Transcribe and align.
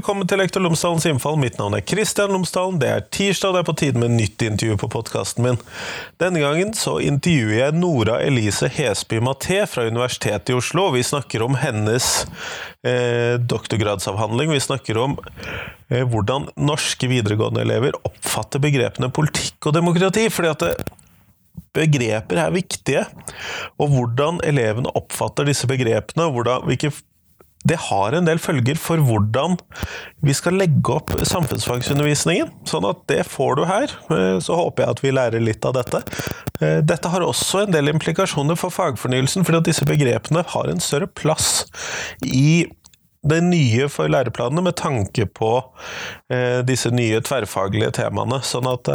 velkommen 0.00 0.24
til 0.24 0.40
Lektor 0.40 0.62
Lomsdalens 0.64 1.04
innfall. 1.04 1.34
Mitt 1.36 1.58
navn 1.60 1.74
er 1.76 1.82
Kristian 1.84 2.30
Lomsdalen. 2.32 2.78
Det 2.80 2.88
er 2.88 3.02
tirsdag, 3.12 3.52
det 3.52 3.60
er 3.60 3.66
på 3.68 3.74
tide 3.76 4.00
med 4.00 4.14
nytt 4.14 4.40
intervju 4.46 4.78
på 4.80 4.88
podkasten 4.94 5.44
min. 5.44 5.58
Denne 6.22 6.40
gangen 6.40 6.70
så 6.78 6.94
intervjuer 7.04 7.58
jeg 7.58 7.76
Nora 7.76 8.14
Elise 8.24 8.70
Hesby 8.72 9.18
Maté 9.20 9.58
fra 9.68 9.84
Universitetet 9.84 10.54
i 10.54 10.56
Oslo. 10.56 10.86
Vi 10.94 11.02
snakker 11.04 11.44
om 11.44 11.58
hennes 11.60 12.06
eh, 12.80 13.36
doktorgradsavhandling. 13.44 14.54
Vi 14.54 14.62
snakker 14.64 15.02
om 15.02 15.18
eh, 15.20 16.06
hvordan 16.08 16.48
norske 16.56 17.10
videregående 17.10 17.66
elever 17.66 18.00
oppfatter 18.00 18.64
begrepene 18.64 19.12
politikk 19.12 19.68
og 19.68 19.76
demokrati. 19.76 20.30
fordi 20.32 20.54
at 20.54 20.64
det, 20.64 20.72
begreper 21.76 22.40
er 22.40 22.50
viktige, 22.50 23.04
og 23.78 23.92
hvordan 23.92 24.40
elevene 24.46 24.90
oppfatter 24.98 25.46
disse 25.46 25.68
begrepene, 25.70 26.26
og 26.26 26.34
hvordan, 26.34 26.64
hvilke 26.66 26.90
det 27.68 27.76
har 27.90 28.14
en 28.16 28.24
del 28.24 28.40
følger 28.40 28.78
for 28.80 29.02
hvordan 29.04 29.58
vi 30.24 30.32
skal 30.36 30.56
legge 30.60 30.94
opp 30.94 31.12
samfunnsfagsundervisningen. 31.28 32.48
Sånn 32.68 32.86
at 32.88 33.02
det 33.12 33.20
får 33.28 33.58
du 33.58 33.64
her. 33.68 33.92
Eh, 34.14 34.38
så 34.40 34.56
håper 34.56 34.84
jeg 34.84 34.94
at 34.94 35.02
vi 35.04 35.12
lærer 35.12 35.44
litt 35.44 35.66
av 35.68 35.76
dette. 35.76 36.00
Eh, 36.60 36.78
dette 36.80 37.12
har 37.12 37.24
også 37.24 37.66
en 37.66 37.74
del 37.76 37.92
implikasjoner 37.92 38.56
for 38.60 38.72
fagfornyelsen, 38.72 39.44
fordi 39.44 39.60
at 39.60 39.68
disse 39.68 39.88
begrepene 39.88 40.44
har 40.54 40.72
en 40.72 40.80
større 40.80 41.10
plass 41.10 41.66
i 42.24 42.64
det 43.28 43.42
nye 43.44 43.90
for 43.92 44.08
læreplanene 44.08 44.64
med 44.64 44.78
tanke 44.80 45.26
på 45.28 45.52
eh, 46.32 46.62
disse 46.64 46.88
nye 46.96 47.20
tverrfaglige 47.20 47.92
temaene. 48.00 48.40
Sånn 48.46 48.68
at 48.72 48.88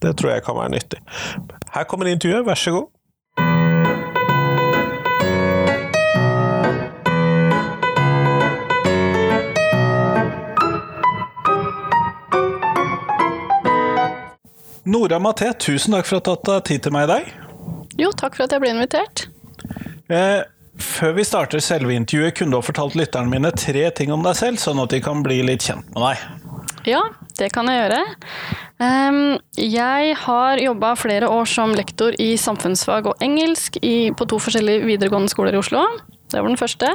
det 0.00 0.16
tror 0.20 0.34
jeg 0.34 0.44
kan 0.44 0.56
være 0.56 0.76
nyttig. 0.76 1.00
Her 1.72 1.88
kommer 1.88 2.12
intervjuet, 2.12 2.44
vær 2.44 2.60
så 2.60 2.76
god. 2.76 2.92
Nora 14.90 15.20
Maté, 15.22 15.52
tusen 15.54 15.94
takk 15.94 16.08
for 16.08 16.18
at 16.18 16.26
du 16.26 16.32
har 16.32 16.40
tatt 16.48 16.66
tid 16.66 16.82
til 16.82 16.94
meg 16.94 17.06
i 17.06 17.10
dag. 17.12 17.28
Jo, 18.00 18.10
takk 18.16 18.34
for 18.34 18.48
at 18.48 18.54
jeg 18.56 18.62
ble 18.62 18.72
invitert. 18.72 19.28
Eh, 20.10 20.40
før 20.82 21.12
vi 21.14 21.26
starter 21.28 21.62
selve 21.62 21.94
intervjuet, 21.94 22.34
kunne 22.34 22.56
du 22.56 22.58
ha 22.58 22.64
fortalt 22.64 22.96
lytterne 22.98 23.30
mine 23.30 23.52
tre 23.54 23.84
ting 23.94 24.10
om 24.10 24.24
deg 24.26 24.34
selv, 24.40 24.58
sånn 24.58 24.80
at 24.82 24.90
de 24.90 24.98
kan 25.04 25.22
bli 25.22 25.44
litt 25.46 25.68
kjent 25.68 25.86
med 25.94 26.08
deg? 26.08 26.24
Ja, 26.88 27.04
det 27.38 27.52
kan 27.54 27.70
jeg 27.70 27.84
gjøre. 27.84 28.00
Jeg 29.60 30.14
har 30.24 30.62
jobba 30.64 30.94
flere 30.96 31.28
år 31.28 31.46
som 31.52 31.74
lektor 31.76 32.16
i 32.18 32.32
samfunnsfag 32.40 33.10
og 33.12 33.22
engelsk 33.22 33.76
i, 33.84 34.10
på 34.16 34.26
to 34.26 34.40
forskjellige 34.40 34.88
videregående 34.88 35.30
skoler 35.30 35.54
i 35.54 35.60
Oslo. 35.60 35.84
Det 36.32 36.40
var 36.40 36.48
den 36.48 36.58
første. 36.58 36.90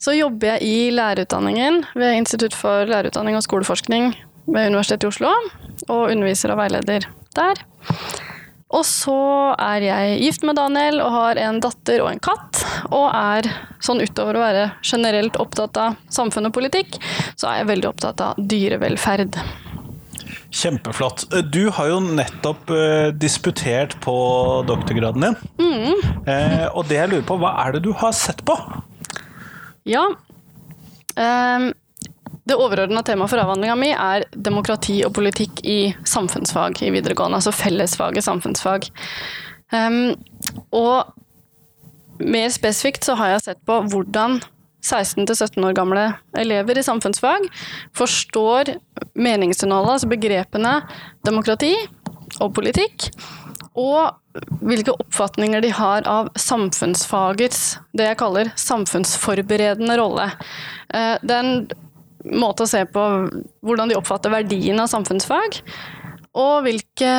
Så 0.00 0.16
jobber 0.16 0.54
jeg 0.54 0.64
i 0.64 0.90
lærerutdanningen 0.96 1.84
ved 1.92 2.16
Institutt 2.16 2.56
for 2.56 2.88
lærerutdanning 2.88 3.36
og 3.36 3.44
skoleforskning 3.44 4.14
ved 4.50 4.72
Universitetet 4.72 5.06
i 5.06 5.10
Oslo 5.10 5.30
og 5.88 6.10
underviser 6.10 6.52
og 6.52 6.60
veileder 6.60 7.06
der. 7.36 7.62
Og 8.70 8.84
så 8.86 9.16
er 9.58 9.82
jeg 9.82 10.18
gift 10.22 10.44
med 10.46 10.58
Daniel 10.58 11.00
og 11.02 11.10
har 11.14 11.40
en 11.42 11.58
datter 11.62 12.04
og 12.04 12.12
en 12.12 12.22
katt. 12.22 12.60
Og 12.94 13.08
er 13.08 13.48
sånn 13.82 14.02
utover 14.02 14.38
å 14.38 14.44
være 14.44 14.68
generelt 14.86 15.38
opptatt 15.42 15.80
av 15.80 15.98
samfunn 16.12 16.50
og 16.50 16.54
politikk, 16.54 17.00
så 17.34 17.50
er 17.50 17.60
jeg 17.60 17.70
veldig 17.72 17.90
opptatt 17.90 18.22
av 18.22 18.38
dyrevelferd. 18.38 19.40
Kjempeflott. 20.54 21.26
Du 21.50 21.64
har 21.74 21.90
jo 21.90 21.98
nettopp 22.02 22.70
uh, 22.74 23.10
disputert 23.14 23.96
på 24.02 24.14
doktorgraden 24.66 25.26
din. 25.26 25.36
Mm. 25.62 26.24
Eh, 26.26 26.64
og 26.70 26.86
det 26.90 26.98
jeg 26.98 27.10
lurer 27.10 27.26
på, 27.26 27.38
hva 27.42 27.54
er 27.64 27.76
det 27.76 27.84
du 27.86 27.92
har 27.98 28.14
sett 28.14 28.42
på? 28.46 28.54
Ja, 29.88 30.02
um, 31.16 31.70
det 32.50 32.58
overordna 32.58 33.02
temaet 33.06 33.30
for 33.32 33.42
avhandlinga 33.42 33.76
mi 33.78 33.90
er 33.94 34.26
demokrati 34.34 35.00
og 35.06 35.14
politikk 35.16 35.62
i 35.62 35.80
samfunnsfag 36.08 36.82
i 36.82 36.92
videregående, 36.94 37.38
altså 37.38 37.54
fellesfaget 37.54 38.26
samfunnsfag. 38.26 38.88
Um, 39.70 40.16
og 40.74 41.12
mer 42.20 42.50
spesifikt 42.52 43.06
så 43.06 43.14
har 43.18 43.36
jeg 43.36 43.44
sett 43.46 43.62
på 43.68 43.78
hvordan 43.92 44.40
16-17 44.84 45.60
år 45.66 45.76
gamle 45.76 46.06
elever 46.40 46.78
i 46.80 46.84
samfunnsfag 46.84 47.46
forstår 47.96 48.74
meningsinnholdet, 49.14 49.98
altså 49.98 50.10
begrepene 50.10 50.74
demokrati 51.26 51.74
og 52.40 52.54
politikk, 52.56 53.10
og 53.78 54.16
hvilke 54.64 54.94
oppfatninger 54.94 55.62
de 55.62 55.70
har 55.74 56.06
av 56.08 56.30
samfunnsfagets, 56.38 57.78
det 57.96 58.08
jeg 58.08 58.18
kaller 58.20 58.50
samfunnsforberedende 58.58 59.96
rolle. 60.00 60.30
Eh, 60.94 61.16
den 61.26 61.68
måte 62.24 62.66
å 62.66 62.70
se 62.70 62.84
på 62.88 63.04
hvordan 63.64 63.90
de 63.90 63.98
oppfatter 63.98 64.32
verdien 64.32 64.80
av 64.82 64.90
samfunnsfag, 64.92 65.60
og 66.38 66.64
hvilke 66.66 67.12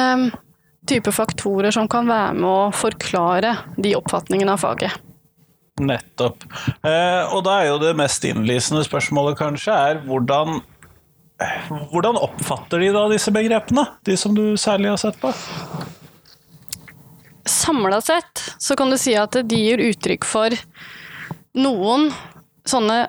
typer 0.90 1.14
faktorer 1.14 1.74
som 1.74 1.88
kan 1.92 2.10
være 2.10 2.36
med 2.38 2.50
å 2.50 2.74
forklare 2.76 3.56
de 3.78 3.96
oppfatningene 3.98 4.56
av 4.56 4.62
faget. 4.64 4.98
Nettopp. 5.82 6.44
Eh, 6.86 7.32
og 7.32 7.42
da 7.48 7.62
er 7.62 7.72
jo 7.72 7.80
det 7.82 7.96
mest 7.98 8.26
innlysende 8.28 8.84
spørsmålet 8.86 9.40
kanskje 9.40 9.74
er 9.74 10.02
hvordan 10.06 10.62
hvordan 11.92 12.20
oppfatter 12.22 12.82
de 12.84 12.92
da 12.94 13.08
disse 13.10 13.32
begrepene, 13.34 13.86
de 14.06 14.18
som 14.20 14.36
du 14.36 14.54
særlig 14.62 14.92
har 14.92 15.00
sett 15.02 15.18
på? 15.22 15.32
Samla 17.50 18.02
sett 18.06 18.44
så 18.62 18.78
kan 18.78 18.92
du 18.92 18.98
si 19.02 19.16
at 19.18 19.34
de 19.34 19.58
gir 19.58 19.82
uttrykk 19.82 20.28
for 20.28 20.54
noen 21.58 22.12
sånne 22.70 23.00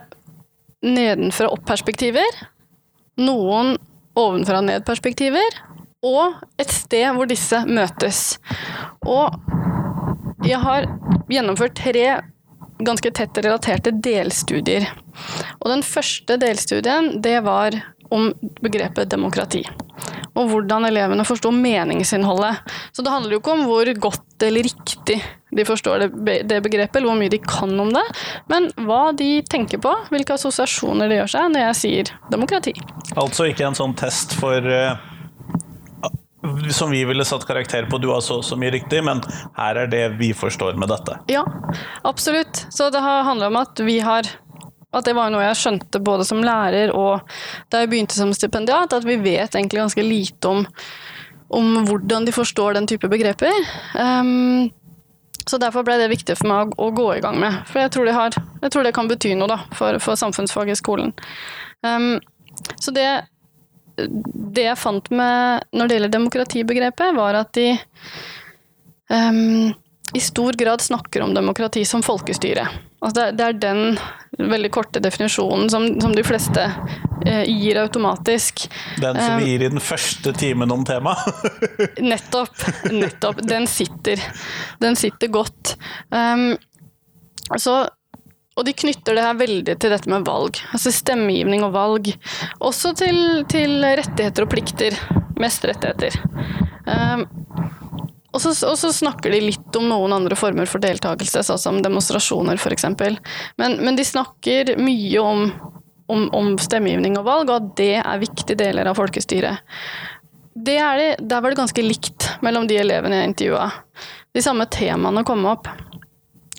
nedenfra 0.83 1.51
opp-perspektiver, 1.53 2.43
noen 3.23 3.77
ovenfra 4.19 4.61
ned-perspektiver, 4.65 5.61
og 6.03 6.41
et 6.61 6.73
sted 6.75 7.15
hvor 7.15 7.29
disse 7.31 7.63
møtes. 7.69 8.37
Og 9.07 9.39
jeg 10.47 10.59
har 10.63 10.89
gjennomført 11.31 11.79
tre 11.79 12.07
ganske 12.83 13.13
tett 13.15 13.39
relaterte 13.45 13.93
delstudier. 14.03 14.89
Og 15.61 15.71
den 15.71 15.85
første 15.87 16.37
delstudien, 16.43 17.15
det 17.23 17.39
var 17.47 17.77
om 18.13 18.33
begrepet 18.61 19.13
demokrati. 19.13 19.63
Og 20.35 20.49
hvordan 20.51 20.89
elevene 20.89 21.25
forstår 21.29 21.55
meningsinnholdet. 21.55 22.59
Så 22.93 23.05
det 23.05 23.13
handler 23.13 23.37
jo 23.37 23.43
ikke 23.43 23.55
om 23.55 23.65
hvor 23.69 23.93
godt 24.09 24.47
eller 24.49 24.67
riktig 24.67 25.21
de 25.53 25.65
forstår 25.69 26.07
det, 26.09 26.59
begrepet, 26.65 26.97
eller 26.97 27.11
hvor 27.11 27.19
mye 27.21 27.33
de 27.33 27.41
kan 27.45 27.73
om 27.81 27.93
det, 27.93 28.05
men 28.53 28.71
hva 28.87 29.13
de 29.17 29.31
tenker 29.53 29.83
på, 29.83 29.93
hvilke 30.13 30.37
assosiasjoner 30.39 31.11
de 31.11 31.21
gjør 31.21 31.33
seg 31.35 31.49
når 31.53 31.67
jeg 31.67 31.81
sier 31.81 32.13
demokrati. 32.33 32.77
Altså 33.21 33.51
ikke 33.51 33.69
en 33.69 33.79
sånn 33.79 33.97
test 33.99 34.37
for 34.41 34.65
uh, 34.65 34.97
som 36.73 36.91
vi 36.91 37.05
ville 37.05 37.25
satt 37.25 37.45
karakter 37.47 37.87
på, 37.91 37.99
du 37.99 38.09
har 38.11 38.21
så 38.25 38.41
så 38.43 38.57
mye 38.59 38.73
riktig, 38.75 39.03
men 39.05 39.23
her 39.59 39.85
er 39.85 39.91
det 39.93 40.07
vi 40.19 40.33
forstår 40.35 40.79
med 40.81 40.91
dette. 40.91 41.19
Ja, 41.31 41.45
absolutt. 42.03 42.67
Så 42.71 42.91
det 42.91 43.03
har 43.05 43.29
handla 43.29 43.53
om 43.53 43.61
at 43.61 43.81
vi 43.81 44.01
har 44.01 44.27
at 44.93 45.07
det 45.09 45.15
var 45.17 45.31
noe 45.33 45.45
jeg 45.47 45.57
skjønte 45.57 46.03
både 46.05 46.25
som 46.29 46.43
lærer 46.45 46.91
og 46.93 47.23
da 47.73 47.81
jeg 47.81 47.89
begynte 47.89 48.17
som 48.19 48.33
stipendiat, 48.37 48.93
at 48.93 49.07
vi 49.09 49.17
vet 49.23 49.55
egentlig 49.55 49.81
ganske 49.81 50.05
lite 50.05 50.51
om, 50.51 50.67
om 51.49 51.71
hvordan 51.89 52.29
de 52.29 52.35
forstår 52.37 52.77
den 52.77 52.89
type 52.91 53.09
begreper. 53.09 53.57
Um, 53.97 54.69
så 55.51 55.59
derfor 55.61 55.85
ble 55.87 55.99
det 56.01 56.11
viktig 56.13 56.37
for 56.39 56.51
meg 56.51 56.73
å, 56.73 56.87
å, 56.87 56.95
gå 56.95 57.09
i 57.17 57.23
gang 57.25 57.39
med. 57.41 57.63
For 57.71 57.83
jeg 57.83 57.93
tror 57.95 58.09
det, 58.09 58.15
har, 58.17 58.39
jeg 58.63 58.75
tror 58.75 58.87
det 58.87 58.95
kan 58.97 59.11
bety 59.11 59.35
noe 59.39 59.51
da, 59.51 59.59
for, 59.77 59.99
for 60.03 60.19
samfunnsfag 60.19 60.73
i 60.73 60.79
skolen. 60.79 61.15
Um, 61.83 62.17
så 62.81 62.95
det, 62.95 63.09
det 63.99 64.67
jeg 64.69 64.81
fant 64.81 65.11
med 65.15 65.69
når 65.75 65.89
det 65.89 65.99
gjelder 65.99 66.17
demokratibegrepet, 66.17 67.17
var 67.19 67.41
at 67.43 67.53
de 67.59 67.73
um, 69.11 69.73
i 70.13 70.21
stor 70.21 70.53
grad 70.61 70.85
snakker 70.85 71.25
om 71.25 71.35
demokrati 71.35 71.85
som 71.89 72.05
folkestyre. 72.05 72.67
Altså 73.03 73.17
det, 73.19 73.29
det, 73.39 73.47
er 73.47 73.63
den 73.63 74.51
veldig 74.53 74.71
korte 74.75 75.03
definisjonen 75.03 75.71
som, 75.73 75.89
som 76.01 76.15
de 76.15 76.25
fleste 76.27 76.69
gir 77.49 77.81
automatisk. 77.83 78.67
Den 79.01 79.19
som 79.21 79.39
vi 79.41 79.53
gir 79.53 79.67
i 79.67 79.71
den 79.73 79.83
første 79.83 80.35
timen 80.37 80.73
om 80.75 80.85
temaet? 80.89 81.43
nettopp. 82.13 82.55
Nettopp. 82.91 83.43
Den 83.49 83.67
sitter. 83.71 84.23
Den 84.83 84.97
sitter 84.99 85.33
godt. 85.33 85.77
Um, 86.11 86.53
så, 87.59 87.77
og 88.57 88.67
de 88.67 88.75
knytter 88.85 89.17
det 89.17 89.27
her 89.27 89.39
veldig 89.39 89.77
til 89.81 89.95
dette 89.95 90.11
med 90.13 90.27
valg. 90.29 90.61
Altså 90.73 90.93
stemmegivning 90.95 91.65
og 91.67 91.75
valg. 91.77 92.13
Også 92.61 92.95
til, 92.99 93.43
til 93.53 93.81
rettigheter 93.83 94.47
og 94.47 94.53
plikter. 94.53 94.99
Mest 95.41 95.65
rettigheter. 95.69 96.19
Um, 96.87 97.27
og 98.33 98.41
så, 98.41 98.53
og 98.67 98.79
så, 98.81 98.93
snakker 98.93 99.33
de 99.33 99.43
litt 99.45 99.77
om 99.77 99.91
noen 99.91 100.15
andre 100.17 100.37
former 100.39 100.69
for 100.69 100.81
deltakelse, 100.83 101.43
sånn 101.45 101.61
som 101.61 101.81
demonstrasjoner 101.85 102.57
f.eks. 102.57 102.87
Men, 103.61 103.77
men 103.85 103.99
de 103.99 104.07
snakker 104.09 104.75
mye 104.81 105.21
om, 105.21 105.51
om, 106.11 106.29
om, 106.35 106.55
stemmegivning 106.59 107.19
og 107.21 107.27
valg, 107.29 107.51
og 107.51 107.59
at 107.61 107.69
det 107.79 107.95
er 108.01 108.23
viktige 108.23 108.59
deler 108.59 108.91
av 108.91 108.99
folkestyret. 108.99 109.63
Det 110.53 110.77
det, 110.77 111.09
der 111.21 111.41
var 111.41 111.53
det 111.53 111.61
ganske 111.63 111.85
likt 111.85 112.29
mellom 112.45 112.67
de 112.69 112.77
elevene 112.81 113.23
jeg 113.23 113.31
intervjua. 113.31 113.71
De 114.33 114.43
samme 114.45 114.67
temaene 114.73 115.25
kom 115.25 115.47
opp. 115.49 115.71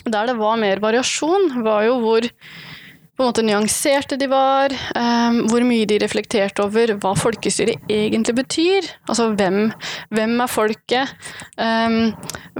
Der 0.03 0.27
det 0.27 0.37
var 0.39 0.57
mer 0.59 0.81
variasjon, 0.83 1.63
var 1.63 1.85
jo 1.87 1.99
hvor 2.01 2.27
på 3.13 3.21
en 3.21 3.29
måte 3.29 3.43
nyanserte 3.45 4.17
de 4.17 4.25
var, 4.25 4.73
um, 4.97 5.43
hvor 5.51 5.61
mye 5.67 5.85
de 5.85 5.99
reflekterte 6.01 6.63
over 6.63 6.95
hva 6.97 7.11
folkestyret 7.13 7.85
egentlig 7.91 8.33
betyr. 8.39 8.87
Altså 9.05 9.27
hvem, 9.37 9.67
hvem 10.09 10.33
er 10.41 10.49
folket? 10.49 11.11
Um, 11.53 12.15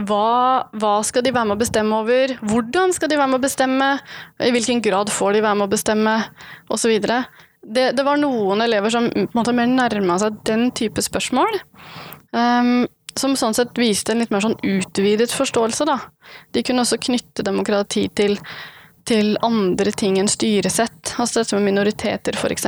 hva, 0.06 0.70
hva, 0.78 0.94
skal 1.08 1.26
de 1.26 1.34
være 1.34 1.50
med 1.50 1.58
å 1.58 1.64
bestemme 1.64 2.02
over? 2.04 2.36
Hvordan 2.46 2.94
skal 2.94 3.10
de 3.10 3.18
være 3.18 3.32
med 3.32 3.42
å 3.42 3.46
bestemme? 3.48 3.88
I 4.46 4.52
hvilken 4.54 4.84
grad 4.86 5.10
får 5.14 5.40
de 5.40 5.42
være 5.48 5.58
med 5.58 5.66
å 5.66 5.74
bestemme? 5.74 6.14
Osv. 6.70 6.94
Det, 7.02 7.88
det 7.98 8.06
var 8.06 8.22
noen 8.22 8.62
elever 8.62 8.94
som 8.94 9.10
på 9.10 9.24
en 9.26 9.32
måte 9.40 9.56
mer 9.58 9.74
nærma 9.74 10.20
seg 10.22 10.38
den 10.46 10.68
type 10.78 11.02
spørsmål. 11.02 11.64
Um, 12.30 12.86
som 13.18 13.34
sånn 13.38 13.58
sett 13.58 13.74
viste 13.78 14.14
en 14.14 14.22
litt 14.22 14.32
mer 14.34 14.46
sånn 14.46 14.60
utvidet 14.62 15.34
forståelse, 15.34 15.90
da. 15.90 15.98
De 16.54 16.62
kunne 16.66 16.86
også 16.86 17.02
knytte 17.02 17.46
demokrati 17.46 18.06
til 18.14 18.38
til 19.10 19.36
andre 19.44 19.92
ting 19.96 20.20
enn 20.22 20.32
styresett. 20.32 21.16
Altså 21.18 21.42
dette 21.42 21.60
med 21.60 21.72
minoriteter, 21.72 22.38
f.eks. 22.38 22.68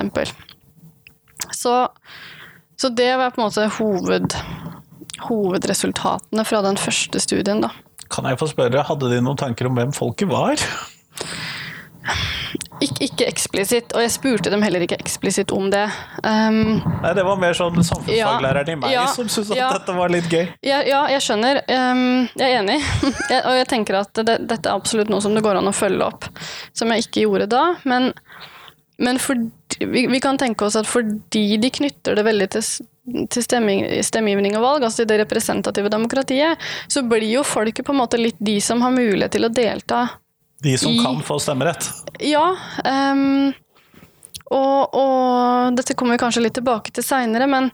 Så, 1.55 1.75
så 2.79 2.89
det 2.89 3.11
var 3.19 3.33
på 3.35 3.41
en 3.41 3.47
måte 3.47 3.67
hoved, 3.77 4.35
hovedresultatene 5.29 6.45
fra 6.47 6.61
den 6.65 6.79
første 6.79 7.21
studien, 7.23 7.63
da. 7.63 7.71
Kan 8.11 8.27
jeg 8.29 8.39
få 8.39 8.49
spørre, 8.51 8.85
hadde 8.85 9.09
de 9.11 9.21
noen 9.23 9.39
tanker 9.39 9.69
om 9.69 9.77
hvem 9.79 9.95
folket 9.95 10.29
var? 10.29 10.61
Ik 12.83 12.97
ikke 13.05 13.25
eksplisitt, 13.29 13.93
og 13.95 14.03
jeg 14.03 14.11
spurte 14.11 14.51
dem 14.51 14.63
heller 14.65 14.83
ikke 14.83 14.97
eksplisitt 14.99 15.53
om 15.55 15.69
det. 15.71 15.85
Um, 16.21 16.81
Nei, 16.83 17.13
Det 17.15 17.23
var 17.23 17.37
mer 17.39 17.55
sånn 17.55 17.77
samfunnsfaglæreren 17.79 18.71
i 18.73 18.75
meg 18.81 18.91
ja, 18.91 19.05
som 19.15 19.29
syntes 19.31 19.53
at 19.55 19.59
ja, 19.61 19.69
dette 19.77 19.95
var 19.95 20.11
litt 20.11 20.27
gøy. 20.31 20.43
Ja, 20.65 20.81
ja 20.85 21.05
jeg 21.13 21.23
skjønner. 21.23 21.61
Um, 21.69 22.25
jeg 22.35 22.49
er 22.49 22.57
enig. 22.59 22.79
jeg, 23.31 23.39
og 23.39 23.59
jeg 23.61 23.69
tenker 23.71 24.01
at 24.01 24.11
det, 24.19 24.41
dette 24.49 24.67
er 24.67 24.75
absolutt 24.75 25.11
noe 25.13 25.23
som 25.23 25.37
det 25.37 25.45
går 25.45 25.61
an 25.61 25.71
å 25.71 25.75
følge 25.75 26.09
opp, 26.09 26.27
som 26.75 26.91
jeg 26.91 27.07
ikke 27.07 27.23
gjorde 27.23 27.47
da. 27.55 27.63
Men, 27.87 28.11
men 28.99 29.21
for, 29.23 29.39
vi, 29.79 30.05
vi, 30.11 30.19
kan 30.23 30.41
tenke 30.41 30.67
oss 30.67 30.75
at 30.79 30.89
fordi 30.89 31.55
de 31.61 31.71
knytter 31.79 32.19
det 32.19 32.27
veldig 32.27 32.51
til 32.57 32.67
til 33.05 33.43
stemmegivning 33.45 34.55
og 34.57 34.63
valg, 34.63 34.83
altså 34.87 35.03
til 35.03 35.11
det 35.11 35.19
representative 35.19 35.91
demokratiet, 35.93 36.61
så 36.89 37.03
blir 37.05 37.27
jo 37.29 37.43
folket 37.45 37.85
på 37.85 37.93
en 37.93 37.99
måte 37.99 38.17
litt 38.17 38.39
de 38.41 38.55
som 38.57 38.81
har 38.81 38.95
mulighet 38.95 39.35
til 39.35 39.45
å 39.45 39.51
delta 39.53 39.99
de 40.63 40.77
som 40.77 40.91
I, 40.91 41.03
kan 41.03 41.21
få 41.23 41.39
stemmerett? 41.39 41.87
Ja. 42.23 42.45
Um, 42.85 43.53
og, 44.45 44.95
og, 44.95 45.75
dette 45.77 45.95
kommer 45.97 46.15
vi 46.15 46.23
kanskje 46.23 46.45
litt 46.45 46.57
tilbake 46.57 46.93
til 46.95 47.05
seinere, 47.05 47.47
men, 47.49 47.71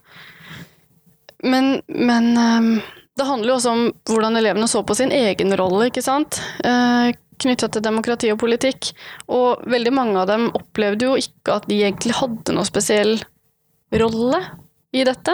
men, 1.43 1.73
men 1.87 2.31
um, 2.37 2.71
det 3.17 3.27
handler 3.27 3.53
jo 3.53 3.57
også 3.59 3.75
om 3.75 3.83
hvordan 4.09 4.39
elevene 4.39 4.69
så 4.71 4.83
på 4.87 4.97
sin 4.97 5.11
egen 5.15 5.57
rolle, 5.59 5.89
ikke 5.91 6.05
sant. 6.05 6.41
Uh, 6.65 7.11
Knytta 7.41 7.71
til 7.73 7.81
demokrati 7.81 8.29
og 8.29 8.37
politikk. 8.43 8.91
Og 9.33 9.63
veldig 9.65 9.93
mange 9.97 10.19
av 10.21 10.27
dem 10.29 10.43
opplevde 10.53 11.07
jo 11.07 11.15
ikke 11.17 11.55
at 11.57 11.65
de 11.69 11.79
egentlig 11.81 12.13
hadde 12.19 12.53
noe 12.53 12.67
spesiell 12.67 13.15
rolle 13.97 14.41
i 14.93 15.01
dette. 15.07 15.33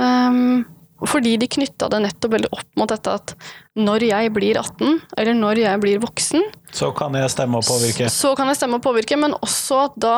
Um, 0.00 0.64
fordi 1.08 1.36
de 1.40 1.48
knytta 1.48 1.88
det 1.92 2.02
nettopp 2.04 2.34
veldig 2.34 2.50
opp 2.52 2.80
mot 2.80 2.90
dette 2.90 3.12
at 3.16 3.34
når 3.80 4.04
jeg 4.10 4.32
blir 4.36 4.58
18, 4.60 4.98
eller 5.16 5.38
når 5.38 5.62
jeg 5.62 5.80
blir 5.80 6.02
voksen 6.02 6.44
Så 6.76 6.90
kan 6.96 7.14
jeg 7.16 7.30
stemme 7.32 7.60
og 7.60 7.64
påvirke? 7.64 8.10
Så 8.12 8.34
kan 8.36 8.50
jeg 8.50 8.58
stemme 8.60 8.80
og 8.80 8.84
påvirke, 8.84 9.16
men 9.16 9.36
også 9.40 9.84
at 9.86 9.96
da 9.96 10.16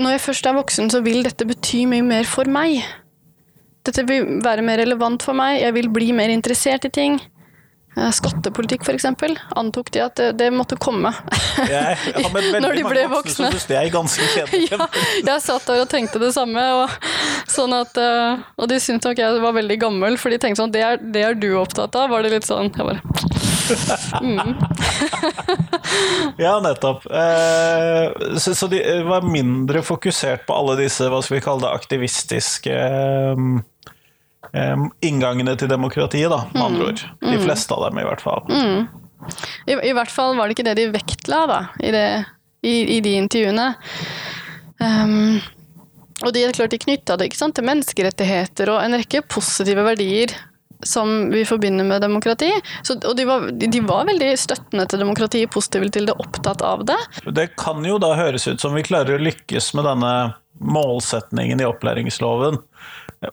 Når 0.00 0.16
jeg 0.16 0.24
først 0.24 0.46
er 0.48 0.56
voksen, 0.56 0.90
så 0.90 1.02
vil 1.04 1.22
dette 1.22 1.44
bety 1.44 1.84
mye 1.84 2.02
mer 2.02 2.24
for 2.24 2.48
meg. 2.48 2.80
Dette 3.84 4.04
vil 4.08 4.40
være 4.40 4.64
mer 4.64 4.80
relevant 4.80 5.22
for 5.22 5.36
meg, 5.36 5.60
jeg 5.60 5.74
vil 5.76 5.90
bli 5.92 6.12
mer 6.16 6.32
interessert 6.32 6.86
i 6.88 6.90
ting. 6.94 7.18
Eh, 8.00 8.10
skattepolitikk, 8.16 8.84
f.eks. 8.86 9.04
Antok 9.56 9.90
de 9.92 10.00
at 10.00 10.16
det, 10.16 10.30
det 10.40 10.48
måtte 10.54 10.78
komme 10.80 11.12
jeg, 11.68 11.96
ja, 12.16 12.28
Når 12.64 12.78
de 12.78 12.84
ble 12.86 13.02
voksne. 13.12 13.50
Det 13.68 13.76
er 13.76 13.90
ganske 13.92 14.28
kjedelig. 14.32 14.70
ja, 14.72 14.86
jeg 15.26 15.44
satt 15.44 15.66
der 15.68 15.82
og 15.84 15.90
tenkte 15.90 16.22
det 16.22 16.32
samme, 16.36 16.64
og, 16.80 16.94
sånn 17.50 17.74
at, 17.76 18.00
eh, 18.00 18.40
og 18.56 18.70
de 18.70 18.80
syntes 18.80 19.10
nok 19.10 19.20
jeg 19.20 19.42
var 19.44 19.56
veldig 19.58 19.78
gammel, 19.82 20.16
for 20.20 20.32
de 20.32 20.40
tenkte 20.40 20.62
sånn 20.62 20.72
det 20.72 20.84
er, 20.86 21.00
det 21.00 21.26
er 21.26 21.36
du 21.36 21.50
opptatt 21.60 21.96
av? 21.98 22.08
Var 22.14 22.24
det 22.24 22.32
litt 22.38 22.48
sånn 22.48 22.70
Jeg 22.72 22.86
bare 22.86 23.02
mm. 24.24 24.54
ja, 26.44 26.54
nettopp. 26.64 27.04
Eh, 27.06 28.38
så, 28.40 28.70
de 28.70 28.80
var 29.06 29.28
mindre 29.28 29.84
fokusert 29.86 30.46
på 30.48 30.56
alle 30.56 30.78
disse, 30.80 31.06
hva 31.10 31.20
skal 31.24 31.38
vi 31.38 31.44
kalle 31.44 31.66
det, 31.66 31.74
aktivistiske 31.82 32.80
inngangene 35.06 35.54
til 35.58 35.70
demokratiet, 35.70 36.30
da, 36.32 36.42
med 36.54 36.64
andre 36.64 36.82
mm. 36.82 36.88
ord. 36.88 37.04
De 37.22 37.36
mm. 37.36 37.44
fleste 37.44 37.76
av 37.76 37.86
dem, 37.86 38.00
i 38.02 38.08
hvert 38.08 38.24
fall. 38.24 38.42
Mm. 38.50 38.88
I, 39.66 39.76
I, 39.76 39.94
hvert 39.94 40.12
fall 40.12 40.36
var 40.38 40.48
det 40.48 40.56
ikke 40.56 40.66
det 40.70 40.76
de 40.80 40.90
vektla 40.94 41.40
da, 41.50 41.62
i, 41.78 41.92
det, 41.94 42.04
i, 42.66 42.76
i 42.96 43.00
de 43.04 43.16
intervjuene. 43.20 43.70
Um, 44.80 45.40
og 46.24 46.34
de 46.36 46.44
er 46.44 46.54
klart 46.56 46.74
de 46.74 46.80
knytta 46.80 47.16
det 47.20 47.30
sant, 47.36 47.56
til 47.56 47.66
menneskerettigheter 47.68 48.72
og 48.72 48.82
en 48.82 48.96
rekke 49.00 49.22
positive 49.28 49.84
verdier 49.86 50.34
som 50.82 51.30
vi 51.30 51.44
forbinder 51.44 51.84
med 51.84 52.00
demokrati. 52.00 52.50
Så, 52.82 52.96
og 53.04 53.16
de 53.16 53.26
var, 53.28 53.50
de 53.52 53.80
var, 53.84 54.06
veldig 54.08 54.30
støttende 54.38 54.86
til 54.88 55.02
demokrati, 55.02 55.42
positive 55.46 55.90
til 55.92 56.08
det, 56.08 56.16
opptatt 56.16 56.64
av 56.64 56.86
det. 56.88 56.98
Det 57.36 57.50
kan 57.60 57.84
jo 57.84 57.98
da 58.00 58.14
høres 58.16 58.48
ut 58.48 58.62
som 58.62 58.76
vi 58.76 58.84
klarer 58.86 59.18
å 59.18 59.24
lykkes 59.24 59.74
med 59.76 59.88
denne 59.88 60.14
målsetningen 60.60 61.60
i 61.60 61.68
opplæringsloven 61.68 62.58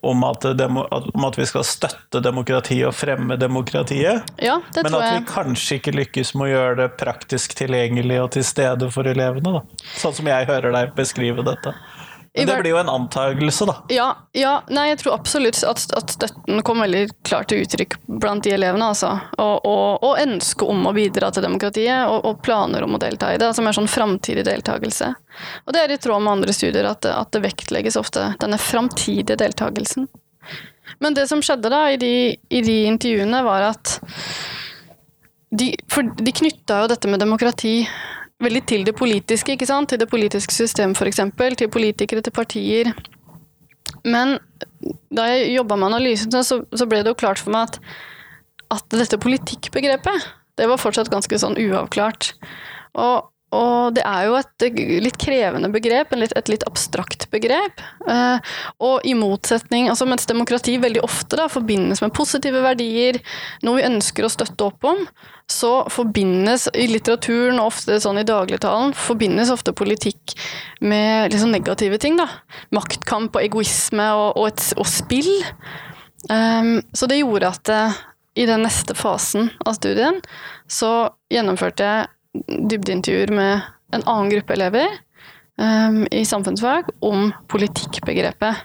om 0.01 0.23
at, 0.23 0.45
om 1.13 1.25
at, 1.25 1.37
vi 1.39 1.45
skal 1.47 1.63
støtte 1.63 2.19
demokratiet 2.23 2.89
og 2.89 2.95
fremme 2.95 3.37
demokratiet. 3.39 4.27
Ja, 4.43 4.57
det 4.75 4.83
men 4.83 4.97
at 4.97 5.13
vi 5.13 5.27
kanskje 5.29 5.79
ikke 5.79 5.93
lykkes 5.95 6.33
med 6.35 6.49
å 6.49 6.51
gjøre 6.51 6.79
det 6.81 6.87
praktisk 6.99 7.55
tilgjengelig 7.55 8.19
og 8.25 8.33
til 8.35 8.43
stede 8.47 8.89
for 8.91 9.07
elevene. 9.07 9.59
Da. 9.59 9.85
Sånn 9.95 10.17
som 10.17 10.27
jeg 10.27 10.49
hører 10.49 10.75
deg 10.75 10.91
beskrive 10.97 11.45
dette. 11.47 11.75
Men 12.37 12.47
det 12.47 12.61
blir 12.61 12.73
jo 12.75 12.77
en 12.77 12.89
antakelse, 12.89 13.65
da. 13.69 13.75
Ja, 13.93 14.07
ja, 14.37 14.53
nei, 14.69 14.87
jeg 14.91 14.99
tror 15.01 15.15
absolutt 15.17 15.59
at, 15.65 15.83
at 15.97 16.13
støtten 16.13 16.61
kom 16.65 16.83
veldig 16.83 17.07
klart 17.27 17.49
til 17.51 17.63
uttrykk 17.63 17.97
blant 18.07 18.45
de 18.45 18.53
elevene. 18.55 18.91
Altså. 18.93 19.09
Og, 19.41 19.65
og, 19.65 20.03
og 20.05 20.21
ønske 20.21 20.67
om 20.69 20.85
å 20.85 20.93
bidra 20.95 21.31
til 21.33 21.45
demokratiet, 21.47 22.05
og, 22.11 22.21
og, 22.21 22.41
planer 22.45 22.85
om 22.85 22.97
å 22.97 23.01
delta 23.01 23.33
i 23.33 23.39
det. 23.39 23.49
Altså 23.49 23.65
mer 23.65 23.75
sånn 23.77 23.89
framtidig 23.91 24.45
deltakelse. 24.47 25.09
Og 25.65 25.73
det 25.75 25.83
er 25.83 25.95
i 25.95 25.99
tråd 26.01 26.23
med 26.23 26.37
andre 26.37 26.55
studier 26.55 26.89
at, 26.89 27.07
at 27.09 27.33
det 27.33 27.43
vektlegges 27.47 27.97
ofte, 27.99 28.29
denne 28.41 28.59
framtidige 28.61 29.39
deltakelsen. 29.39 30.07
Men 31.03 31.17
det 31.17 31.27
som 31.29 31.41
skjedde 31.43 31.71
da 31.73 31.81
i 31.91 31.97
de, 32.01 32.13
i 32.37 32.61
de 32.63 32.77
intervjuene, 32.89 33.41
var 33.45 33.71
at 33.73 33.97
de, 35.49 35.71
for 35.91 36.07
de 36.17 36.33
knytta 36.35 36.83
jo 36.83 36.91
dette 36.91 37.09
med 37.09 37.21
demokrati 37.23 37.79
veldig 38.43 38.63
til 38.69 38.85
det 38.85 38.95
politiske, 38.97 39.55
ikke 39.55 39.67
sant? 39.69 39.89
Til 39.89 40.01
det 40.01 40.09
politiske 40.09 40.53
systemet, 40.53 40.97
f.eks. 40.97 41.21
Til 41.57 41.71
politikere, 41.73 42.21
til 42.21 42.35
partier. 42.35 42.91
Men 44.05 44.37
da 45.13 45.29
jeg 45.31 45.55
jobba 45.55 45.75
med 45.75 45.91
analysen, 45.91 46.31
så, 46.31 46.61
så, 46.75 46.85
ble 46.85 47.01
det 47.03 47.13
jo 47.13 47.19
klart 47.19 47.41
for 47.41 47.55
meg 47.55 47.69
at, 47.69 47.79
at 48.77 48.85
dette 48.93 49.19
politikkbegrepet, 49.21 50.27
det 50.57 50.67
var 50.69 50.81
fortsatt 50.81 51.11
ganske 51.13 51.39
sånn 51.39 51.57
uavklart. 51.61 52.33
Og, 52.97 53.29
og 53.57 53.95
det 53.97 54.03
er 54.05 54.27
jo 54.27 54.35
et 54.37 54.65
litt 55.01 55.17
krevende 55.21 55.69
begrep, 55.73 56.13
et 56.13 56.51
litt 56.51 56.65
abstrakt 56.69 57.27
begrep. 57.33 57.81
Eh, 58.09 58.51
og 58.83 59.07
i 59.07 59.15
motsetning, 59.17 59.89
altså 59.91 60.07
mens 60.09 60.29
demokrati 60.29 60.77
veldig 60.81 61.01
ofte 61.05 61.39
da, 61.39 61.47
forbindes 61.51 62.03
med 62.03 62.13
positive 62.17 62.61
verdier, 62.63 63.19
noe 63.65 63.79
vi 63.79 63.87
ønsker 63.87 64.27
å 64.27 64.31
støtte 64.31 64.67
opp 64.67 64.87
om, 64.87 65.01
så 65.49 65.71
forbindes 65.91 66.67
i 66.75 66.89
litteraturen, 66.91 67.61
og 67.61 67.71
ofte 67.71 67.97
sånn 68.03 68.19
i 68.21 68.27
dagligtalen, 68.27 68.93
forbindes 68.97 69.51
ofte 69.53 69.73
politikk 69.77 70.35
med 70.83 71.31
liksom 71.33 71.53
negative 71.55 71.99
ting. 72.03 72.19
da. 72.19 72.27
Maktkamp 72.75 73.37
og 73.39 73.47
egoisme 73.47 74.11
og, 74.13 74.29
og, 74.35 74.51
et, 74.51 74.67
og 74.77 74.89
spill. 74.91 75.31
Um, 76.27 76.77
så 76.97 77.07
det 77.07 77.21
gjorde 77.21 77.53
at 77.55 77.71
uh, 77.71 77.97
i 78.37 78.45
den 78.45 78.65
neste 78.65 78.93
fasen 78.97 79.49
av 79.65 79.77
studien 79.79 80.19
så 80.69 81.09
gjennomførte 81.31 81.87
jeg 81.87 82.07
dybdeintervjuer 82.33 83.33
med 83.35 83.61
en 83.95 84.03
annen 84.03 84.31
gruppe 84.31 84.53
elever 84.53 84.87
um, 85.57 86.07
i 86.11 86.25
samfunnsfag 86.25 86.89
om 86.99 87.31
politikkbegrepet. 87.47 88.55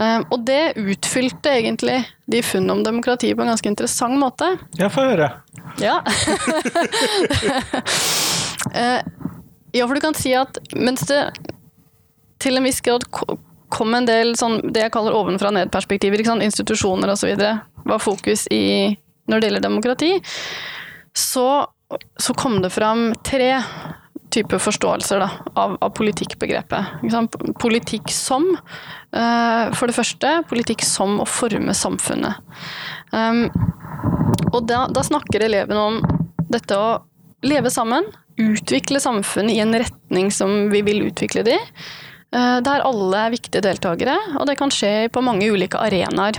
Um, 0.00 0.24
og 0.30 0.46
det 0.48 0.78
utfylte 0.80 1.52
egentlig 1.52 1.98
de 2.30 2.40
funnene 2.46 2.78
om 2.78 2.84
demokrati 2.86 3.34
på 3.34 3.44
en 3.44 3.52
ganske 3.52 3.68
interessant 3.68 4.16
måte. 4.20 4.48
Jeg 4.78 4.92
får 4.94 5.10
høre. 5.12 5.30
Ja. 5.82 5.98
uh, 8.70 9.00
ja, 9.76 9.84
for 9.84 9.94
du 9.94 10.02
kan 10.02 10.16
si 10.16 10.32
at 10.36 10.60
mens 10.76 11.04
det 11.10 11.20
til 12.40 12.56
en 12.56 12.64
viss 12.64 12.80
grad 12.80 13.04
kom 13.70 13.94
en 13.94 14.08
del 14.08 14.32
sånn, 14.38 14.72
det 14.72 14.86
jeg 14.86 14.94
kaller 14.94 15.14
ovenfra 15.14 15.52
ned-perspektiver, 15.54 16.24
institusjoner 16.40 17.12
osv., 17.12 17.36
var 17.84 18.00
fokus 18.02 18.46
i 18.50 18.96
når 19.30 19.40
det 19.40 19.46
gjelder 19.50 19.62
demokrati, 19.62 20.10
så 21.14 21.66
så 22.20 22.34
kom 22.38 22.60
det 22.62 22.70
fram 22.74 23.10
tre 23.26 23.54
typer 24.30 24.60
forståelser 24.62 25.22
da, 25.22 25.28
av, 25.58 25.76
av 25.82 25.90
politikkbegrepet. 25.96 27.02
Politikk 27.58 28.12
som, 28.14 28.46
uh, 29.16 29.64
for 29.74 29.90
det 29.90 29.96
første, 29.96 30.34
politikk 30.50 30.84
som 30.86 31.18
å 31.22 31.26
forme 31.26 31.74
samfunnet. 31.74 32.38
Um, 33.10 33.48
og 34.52 34.62
da, 34.70 34.84
da, 34.90 35.02
snakker 35.06 35.42
elevene 35.48 35.82
om 35.82 35.98
dette 36.50 36.78
å 36.78 36.92
leve 37.46 37.72
sammen, 37.74 38.06
utvikle 38.40 39.02
samfunnet 39.02 39.56
i 39.56 39.64
en 39.64 39.74
retning 39.74 40.30
som 40.34 40.70
vi 40.70 40.84
vil 40.86 41.02
utvikle 41.08 41.42
det 41.46 41.58
i. 41.58 41.84
Eh, 42.30 42.56
der 42.62 42.84
alle 42.86 43.24
er 43.26 43.32
viktige 43.34 43.62
deltakere, 43.64 44.14
og 44.38 44.46
det 44.46 44.54
kan 44.58 44.70
skje 44.70 45.10
på 45.10 45.22
mange 45.24 45.48
ulike 45.50 45.80
arenaer. 45.82 46.38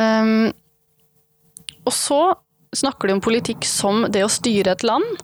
Um, 0.00 0.48
og 1.84 1.92
så 1.92 2.20
snakker 2.78 3.08
de 3.08 3.16
om 3.16 3.22
politikk 3.24 3.66
som 3.68 4.06
det 4.12 4.24
å 4.24 4.32
styre 4.32 4.74
et 4.74 4.84
land. 4.86 5.22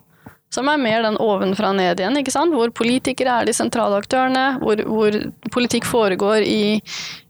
Som 0.51 0.67
er 0.67 0.81
mer 0.83 1.05
den 1.05 1.19
ovenfra 1.23 1.71
og 1.71 1.79
ned 1.79 2.01
igjen, 2.03 2.17
ikke 2.19 2.33
sant? 2.35 2.55
hvor 2.57 2.73
politikere 2.75 3.37
er 3.39 3.47
de 3.47 3.55
sentrale 3.55 4.01
aktørene, 4.01 4.59
hvor, 4.59 4.83
hvor 4.83 5.19
politikk 5.55 5.87
foregår 5.87 6.43
i, 6.43 6.81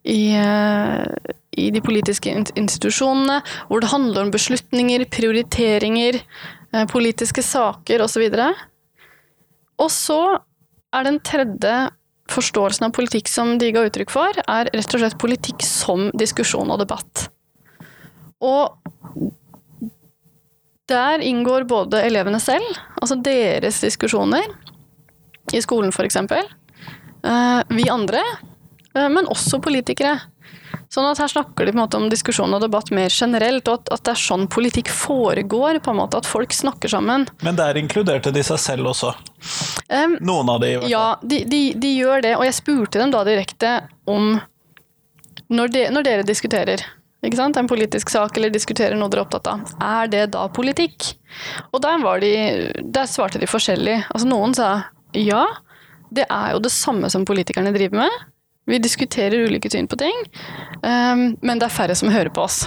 i, 0.08 0.20
uh, 0.40 1.04
i, 1.52 1.68
de 1.74 1.82
politiske 1.84 2.32
institusjonene, 2.32 3.42
hvor 3.68 3.84
det 3.84 3.92
handler 3.92 4.24
om 4.24 4.32
beslutninger, 4.32 5.04
prioriteringer, 5.12 6.22
uh, 6.72 6.86
politiske 6.88 7.44
saker 7.44 8.06
osv. 8.06 8.24
Og 9.84 9.92
så 9.92 10.22
er 10.96 11.06
den 11.06 11.20
tredje 11.20 11.74
forståelsen 12.30 12.88
av 12.88 12.94
politikk 12.96 13.28
som 13.28 13.58
de 13.60 13.68
ga 13.74 13.84
uttrykk 13.88 14.12
for, 14.14 14.40
er 14.46 14.70
rett 14.72 14.96
og 14.96 15.02
slett 15.02 15.20
politikk 15.20 15.64
som 15.66 16.08
diskusjon 16.16 16.72
og 16.72 16.80
debatt. 16.82 17.26
Og 18.40 18.78
der 20.90 21.22
inngår 21.24 21.66
både 21.70 22.02
elevene 22.06 22.40
selv, 22.42 22.66
altså 23.00 23.18
deres 23.22 23.80
diskusjoner, 23.84 24.46
i 25.52 25.62
skolen 25.62 25.94
f.eks., 25.94 26.16
eh, 26.20 27.60
vi 27.68 27.88
andre, 27.90 28.22
eh, 28.94 29.08
men 29.08 29.30
også 29.30 29.62
politikere. 29.62 30.18
Sånn 30.90 31.06
at 31.06 31.20
Her 31.22 31.30
snakker 31.30 31.66
de 31.66 31.72
på 31.72 31.78
en 31.78 31.82
måte 31.84 31.98
om 31.98 32.08
diskusjon 32.10 32.54
og 32.54 32.62
debatt 32.64 32.90
mer 32.94 33.10
generelt, 33.14 33.68
og 33.70 33.78
at, 33.78 33.92
at, 33.94 34.02
det 34.06 34.14
er 34.14 34.22
sånn 34.22 34.46
politikk 34.50 34.90
foregår. 34.90 35.78
på 35.82 35.92
en 35.92 36.00
måte 36.00 36.18
At 36.18 36.26
folk 36.26 36.54
snakker 36.54 36.90
sammen. 36.90 37.28
Men 37.46 37.58
der 37.58 37.78
inkluderte 37.78 38.32
de 38.34 38.42
seg 38.46 38.58
selv 38.58 38.90
også? 38.90 39.12
Um, 39.86 40.16
Noen 40.18 40.50
av 40.50 40.60
de, 40.62 40.72
i 40.72 40.78
hvert 40.78 40.86
fall. 40.86 40.90
Ja, 40.90 41.06
de, 41.22 41.44
de, 41.46 41.60
de, 41.78 41.92
gjør 42.02 42.24
det. 42.26 42.34
Og 42.38 42.46
jeg 42.46 42.58
spurte 42.58 43.02
dem 43.02 43.14
da 43.14 43.22
direkte 43.26 43.74
om 44.10 44.40
Når, 45.50 45.70
de, 45.74 45.86
når 45.94 46.06
dere 46.06 46.26
diskuterer? 46.26 46.82
En 47.22 47.68
politisk 47.68 48.10
sak 48.10 48.36
eller 48.36 48.50
diskuterer 48.50 48.96
noe 48.96 49.10
dere 49.12 49.20
er 49.20 49.26
opptatt 49.26 49.46
av, 49.50 49.72
er 49.80 50.08
det 50.08 50.26
da 50.32 50.46
politikk? 50.48 51.16
Og 51.72 51.82
der, 51.84 52.00
de, 52.20 52.72
der 52.80 53.06
svarte 53.06 53.38
de 53.38 53.46
forskjellig. 53.46 53.98
Altså 54.10 54.28
Noen 54.28 54.54
sa 54.56 54.70
ja, 55.12 55.44
det 56.10 56.26
er 56.30 56.54
jo 56.54 56.62
det 56.62 56.72
samme 56.72 57.10
som 57.10 57.26
politikerne 57.28 57.72
driver 57.74 58.06
med. 58.06 58.22
Vi 58.70 58.78
diskuterer 58.78 59.48
ulike 59.48 59.70
syn 59.70 59.88
på 59.90 59.98
ting, 59.98 60.16
um, 60.82 61.36
men 61.42 61.58
det 61.58 61.66
er 61.66 61.74
færre 61.74 61.96
som 61.98 62.12
hører 62.12 62.30
på 62.32 62.44
oss. 62.44 62.64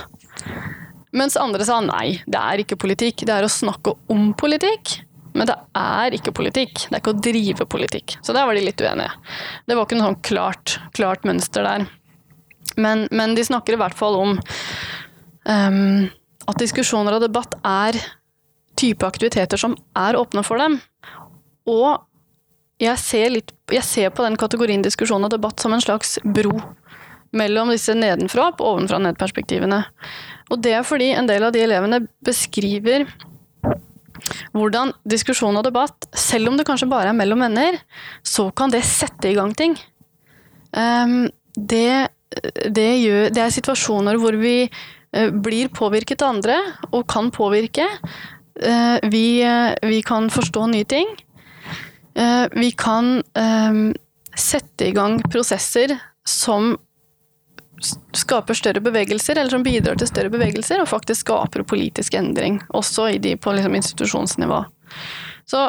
Mens 1.14 1.38
andre 1.38 1.66
sa 1.66 1.78
nei, 1.86 2.20
det 2.26 2.40
er 2.40 2.64
ikke 2.64 2.80
politikk. 2.82 3.24
Det 3.28 3.34
er 3.34 3.46
å 3.46 3.52
snakke 3.52 3.94
om 4.12 4.32
politikk. 4.38 4.98
Men 5.34 5.50
det 5.50 5.56
er 5.78 6.14
ikke 6.18 6.34
politikk. 6.36 6.88
Det 6.88 6.94
er 6.94 7.02
ikke 7.02 7.14
å 7.14 7.22
drive 7.26 7.68
politikk. 7.70 8.16
Så 8.26 8.34
der 8.36 8.48
var 8.50 8.58
de 8.58 8.66
litt 8.66 8.82
uenige. 8.82 9.12
Det 9.66 9.78
var 9.78 9.86
ikke 9.86 10.00
noe 10.00 10.12
sånn 10.12 10.24
klart, 10.26 10.78
klart 10.98 11.26
mønster 11.30 11.66
der. 11.66 11.86
Men, 12.78 13.08
men, 13.12 13.36
de 13.36 13.46
snakker 13.46 13.76
i 13.76 13.82
hvert 13.82 13.98
fall 13.98 14.18
om 14.20 14.38
um, 14.38 16.10
at 16.50 16.60
diskusjoner 16.62 17.18
og 17.18 17.26
debatt 17.26 17.56
er 17.64 18.00
type 18.80 19.06
aktiviteter 19.06 19.60
som 19.60 19.76
er 19.98 20.18
åpne 20.20 20.44
for 20.46 20.62
dem. 20.62 20.80
Og 21.70 22.02
jeg 22.82 23.00
ser, 23.00 23.30
litt, 23.32 23.54
jeg 23.72 23.86
ser 23.86 24.14
på 24.16 24.26
den 24.26 24.38
kategorien 24.40 24.84
diskusjon 24.84 25.24
og 25.24 25.32
debatt 25.32 25.62
som 25.62 25.76
en 25.76 25.84
slags 25.84 26.18
bro 26.24 26.56
mellom 27.34 27.72
disse 27.74 27.94
nedenfra 27.98 28.52
og 28.52 28.66
ovenfra 28.66 29.00
ned-perspektivene. 29.02 29.84
Og 30.52 30.60
det 30.62 30.76
er 30.78 30.86
fordi 30.86 31.14
en 31.16 31.30
del 31.30 31.46
av 31.46 31.54
de 31.56 31.64
elevene 31.64 32.04
beskriver 32.26 33.08
hvordan 34.54 34.94
diskusjon 35.10 35.58
og 35.58 35.66
debatt, 35.66 36.08
selv 36.16 36.52
om 36.52 36.58
det 36.58 36.66
kanskje 36.68 36.90
bare 36.92 37.12
er 37.12 37.18
mellom 37.18 37.42
venner, 37.44 37.80
så 38.24 38.50
kan 38.56 38.72
det 38.72 38.84
sette 38.88 39.32
i 39.32 39.38
gang 39.38 39.54
ting. 39.58 39.76
Um, 40.72 41.28
det 41.54 42.10
det, 42.70 42.90
gjør, 43.04 43.28
det 43.34 43.44
er 43.44 43.54
situasjoner 43.54 44.20
hvor 44.22 44.38
vi 44.40 44.56
eh, 44.66 45.30
blir 45.34 45.72
påvirket 45.74 46.24
av 46.24 46.36
andre 46.38 46.60
og 46.92 47.06
kan 47.12 47.32
påvirke. 47.34 47.88
Eh, 48.62 48.98
vi, 49.12 49.42
eh, 49.46 49.74
vi 49.88 50.02
kan 50.06 50.30
forstå 50.34 50.68
nye 50.74 50.90
ting. 50.90 51.14
Vi 52.54 52.68
kan 52.78 53.08
sette 54.38 54.86
i 54.86 54.92
gang 54.94 55.16
prosesser 55.34 55.96
som 56.30 56.76
skaper 58.14 58.54
større 58.54 58.84
bevegelser, 58.86 59.34
eller 59.34 59.50
som 59.50 59.66
bidrar 59.66 59.98
til 59.98 60.12
større 60.12 60.30
bevegelser, 60.30 60.84
og 60.84 60.92
faktisk 60.92 61.26
skaper 61.26 61.66
politisk 61.66 62.14
endring, 62.14 62.60
også 62.70 63.08
de 63.18 63.34
på 63.34 63.56
liksom, 63.58 63.80
institusjonsnivå. 63.80 64.62
Så 65.50 65.66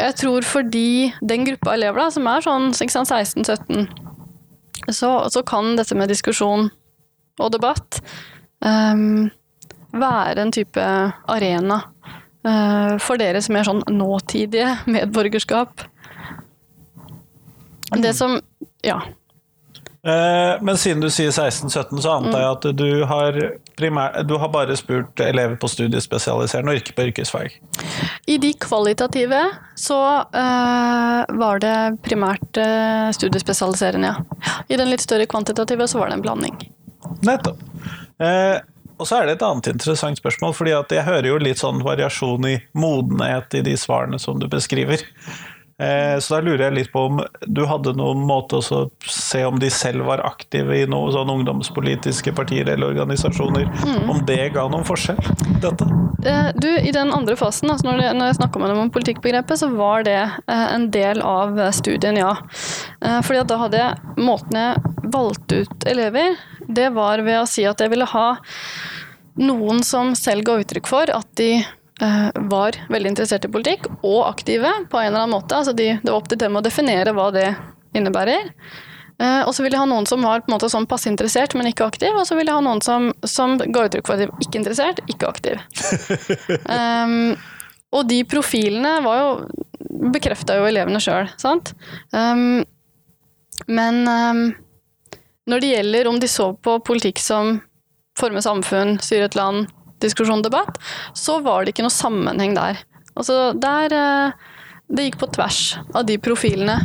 jeg 0.00 0.16
tror 0.16 0.48
fordi 0.48 1.12
den 1.20 1.44
gruppa 1.44 1.76
elever 1.76 2.02
da, 2.02 2.08
som 2.14 2.28
er 2.30 2.44
sånn 2.44 2.72
16-17 2.72 4.09
så, 4.88 5.30
så, 5.30 5.42
kan 5.46 5.76
dette 5.76 5.96
med 5.98 6.10
diskusjon 6.10 6.70
og 7.40 7.52
debatt 7.52 8.00
um, 8.64 9.30
være 9.92 10.44
en 10.44 10.52
type 10.54 10.82
arena 11.30 11.80
uh, 12.46 12.96
for 13.02 13.20
deres 13.20 13.50
mer 13.52 13.66
sånn 13.68 13.82
nåtidige 13.90 14.78
medborgerskap. 14.90 15.86
Det 17.98 18.14
som 18.16 18.40
Ja. 18.86 19.00
Eh, 20.06 20.62
men 20.62 20.78
siden 20.78 21.02
du 21.02 21.10
sier 21.12 21.30
16-17, 21.30 22.00
så 22.00 22.14
antar 22.14 22.40
jeg 22.40 22.52
at 22.54 22.66
du 22.76 23.04
har, 23.04 23.36
primær, 23.76 24.22
du 24.24 24.38
har 24.40 24.48
bare 24.52 24.76
spurt 24.78 25.20
elever 25.20 25.58
på 25.60 25.68
studiespesialiserende 25.68 26.72
og 26.72 26.80
ikke 26.80 26.96
på 26.96 27.06
yrkesfag? 27.10 27.58
I 28.24 28.38
de 28.40 28.54
kvalitative 28.60 29.42
så 29.76 30.00
uh, 30.24 31.20
var 31.42 31.60
det 31.60 31.76
primært 32.06 32.62
uh, 32.62 33.12
studiespesialiserende, 33.16 34.14
ja. 34.14 34.56
I 34.68 34.80
den 34.80 34.88
litt 34.88 35.04
større 35.04 35.28
kvantitative 35.28 35.88
så 35.88 36.00
var 36.00 36.08
det 36.08 36.20
en 36.20 36.24
blanding. 36.24 36.56
Nettopp. 37.26 37.60
Uh, 38.20 38.56
og 39.00 39.08
så 39.08 39.20
er 39.20 39.28
det 39.28 39.38
et 39.38 39.44
annet 39.44 39.70
interessant 39.72 40.20
spørsmål, 40.20 40.52
fordi 40.56 40.74
jeg 40.76 41.06
hører 41.06 41.28
jo 41.28 41.38
litt 41.40 41.60
sånn 41.60 41.80
variasjon 41.84 42.48
i 42.48 42.58
modenhet 42.76 43.56
i 43.56 43.64
de 43.64 43.76
svarene 43.80 44.20
som 44.20 44.40
du 44.40 44.48
beskriver. 44.48 45.04
Eh, 45.80 46.18
så 46.18 46.34
da 46.34 46.40
lurer 46.44 46.66
jeg 46.66 46.76
litt 46.76 46.90
på 46.92 47.06
om 47.08 47.22
du 47.46 47.62
hadde 47.68 47.94
noen 47.96 48.20
måte 48.28 48.58
å 48.60 48.82
se 49.00 49.40
om 49.48 49.56
de 49.60 49.70
selv 49.72 50.04
var 50.10 50.20
aktive 50.28 50.76
i 50.76 50.88
noen 50.90 51.14
sånn 51.14 51.32
ungdomspolitiske 51.32 52.34
partier 52.36 52.68
eller 52.68 52.92
organisasjoner. 52.92 53.64
Mm. 53.86 54.10
Om 54.12 54.20
det 54.28 54.42
ga 54.56 54.66
noen 54.68 54.84
forskjell, 54.84 55.20
dette? 55.64 55.88
Eh, 56.28 56.50
du, 56.60 56.68
I 56.76 56.92
den 56.92 57.14
andre 57.16 57.38
fasen, 57.40 57.72
altså 57.72 57.88
når, 57.88 58.02
det, 58.02 58.12
når, 58.18 58.30
jeg 58.32 58.40
snakka 58.42 58.60
med 58.60 58.74
dem 58.74 58.82
om 58.84 58.92
politikkbegrepet, 58.92 59.62
så 59.62 59.70
var 59.72 60.04
det 60.04 60.20
eh, 60.20 60.66
en 60.74 60.90
del 60.92 61.24
av 61.24 61.56
studien, 61.76 62.20
ja. 62.20 62.34
Fordi 63.00 63.42
da 63.48 63.56
hadde 63.62 63.78
jeg 63.80 64.16
Måten 64.20 64.56
jeg 64.58 64.96
valgte 65.10 65.62
ut 65.64 65.84
elever, 65.88 66.34
det 66.68 66.90
var 66.92 67.22
ved 67.24 67.40
å 67.40 67.48
si 67.48 67.64
at 67.64 67.80
jeg 67.80 67.88
ville 67.92 68.08
ha 68.10 68.26
noen 69.40 69.80
som 69.86 70.12
selv 70.18 70.44
ga 70.44 70.58
uttrykk 70.60 70.90
for 70.90 71.10
at 71.14 71.28
de 71.40 71.54
var 72.00 72.76
veldig 72.88 73.10
interessert 73.12 73.44
i 73.44 73.50
politikk, 73.52 73.88
og 74.00 74.22
aktive 74.24 74.70
på 74.88 75.00
en 75.00 75.10
eller 75.10 75.24
annen 75.24 75.34
måte. 75.34 75.58
Altså 75.58 75.74
de, 75.76 75.90
det 76.00 76.08
var 76.08 76.20
opp 76.20 76.30
til 76.30 76.40
dem 76.40 76.56
å 76.56 76.62
definere 76.64 77.12
hva 77.16 77.26
det 77.34 77.50
innebærer. 77.96 78.52
Uh, 79.20 79.42
og 79.44 79.52
så 79.52 79.60
ville 79.60 79.76
jeg 79.76 79.82
ha 79.82 79.88
noen 79.90 80.06
som 80.08 80.22
var 80.24 80.40
på 80.40 80.48
en 80.48 80.54
måte 80.54 80.70
sånn 80.72 80.88
passe 80.88 81.10
interessert, 81.10 81.52
men 81.58 81.68
ikke 81.68 81.90
aktiv. 81.90 82.14
Og 82.16 82.24
så 82.24 82.38
ville 82.38 82.48
jeg 82.48 82.56
ha 82.56 82.64
noen 82.64 82.80
som, 82.84 83.10
som 83.28 83.58
ga 83.60 83.84
uttrykk 83.84 84.08
for 84.08 84.16
at 84.16 84.22
de 84.22 84.30
var 84.30 84.46
ikke 84.46 84.60
interessert, 84.62 85.02
ikke 85.12 85.28
aktiv. 85.28 85.60
um, 86.64 87.34
og 87.96 88.06
de 88.08 88.22
profilene 88.28 88.94
var 89.04 89.20
jo 89.20 89.30
bekrefta 90.14 90.56
jo 90.56 90.68
elevene 90.70 91.02
sjøl, 91.02 91.28
sant. 91.40 91.74
Um, 92.14 92.62
men 93.68 94.00
um, 94.08 94.44
når 95.50 95.60
det 95.60 95.74
gjelder 95.74 96.08
om 96.08 96.20
de 96.22 96.30
så 96.30 96.52
på 96.56 96.78
politikk 96.86 97.20
som 97.20 97.58
former 98.16 98.44
samfunn, 98.44 98.96
styre 99.04 99.28
et 99.28 99.36
land, 99.36 99.68
diskusjon, 100.02 100.44
debatt, 100.44 100.80
så 101.14 101.38
var 101.44 101.64
det 101.64 101.74
ikke 101.74 101.86
noe 101.86 101.94
sammenheng 101.94 102.56
der. 102.58 102.80
Altså, 103.14 103.52
der 103.58 103.94
eh, 103.96 104.48
Det 104.90 105.04
gikk 105.06 105.20
på 105.20 105.30
tvers 105.36 105.78
av 105.94 106.02
de 106.06 106.16
profilene. 106.18 106.78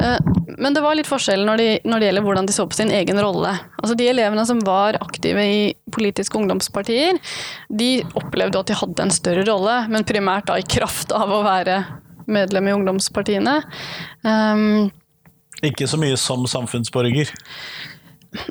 Eh, 0.00 0.18
men 0.58 0.74
det 0.74 0.80
var 0.80 0.96
litt 0.96 1.08
forskjell 1.08 1.44
når, 1.44 1.60
de, 1.60 1.68
når 1.84 2.00
det 2.00 2.08
gjelder 2.08 2.24
hvordan 2.24 2.48
de 2.48 2.54
så 2.56 2.64
på 2.68 2.78
sin 2.78 2.92
egen 2.94 3.20
rolle. 3.20 3.52
Altså 3.82 3.96
De 3.98 4.08
elevene 4.08 4.46
som 4.48 4.60
var 4.64 4.96
aktive 5.02 5.44
i 5.44 5.60
politiske 5.92 6.38
ungdomspartier, 6.38 7.20
de 7.68 7.90
opplevde 8.16 8.60
at 8.60 8.70
de 8.70 8.78
hadde 8.78 9.04
en 9.04 9.14
større 9.14 9.44
rolle, 9.48 9.82
men 9.92 10.06
primært 10.08 10.48
da 10.48 10.56
i 10.60 10.66
kraft 10.66 11.12
av 11.16 11.32
å 11.32 11.42
være 11.44 11.82
medlem 12.26 12.70
i 12.70 12.74
ungdomspartiene. 12.74 13.60
Um, 14.24 14.88
ikke 15.64 15.88
så 15.88 16.00
mye 16.00 16.16
som 16.20 16.44
samfunnsborger? 16.50 17.30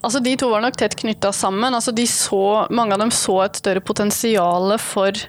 Altså, 0.02 0.22
de 0.24 0.36
to 0.40 0.50
var 0.52 0.64
nok 0.66 0.78
tett 0.80 0.98
knytta 1.00 1.32
sammen. 1.36 1.76
Altså, 1.76 1.94
så, 2.10 2.68
mange 2.70 2.96
av 2.96 3.04
dem 3.04 3.14
så 3.14 3.42
et 3.46 3.62
større 3.62 3.84
potensial 3.86 4.78
for 4.82 5.26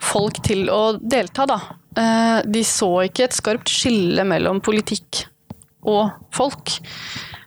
folk 0.00 0.42
til 0.46 0.68
å 0.72 0.98
delta. 1.00 1.46
Da. 1.48 1.60
Eh, 1.98 2.38
de 2.46 2.64
så 2.66 2.90
ikke 3.08 3.26
et 3.28 3.36
skarpt 3.36 3.70
skille 3.72 4.24
mellom 4.28 4.62
politikk 4.64 5.26
og 5.88 6.10
folk. 6.34 6.78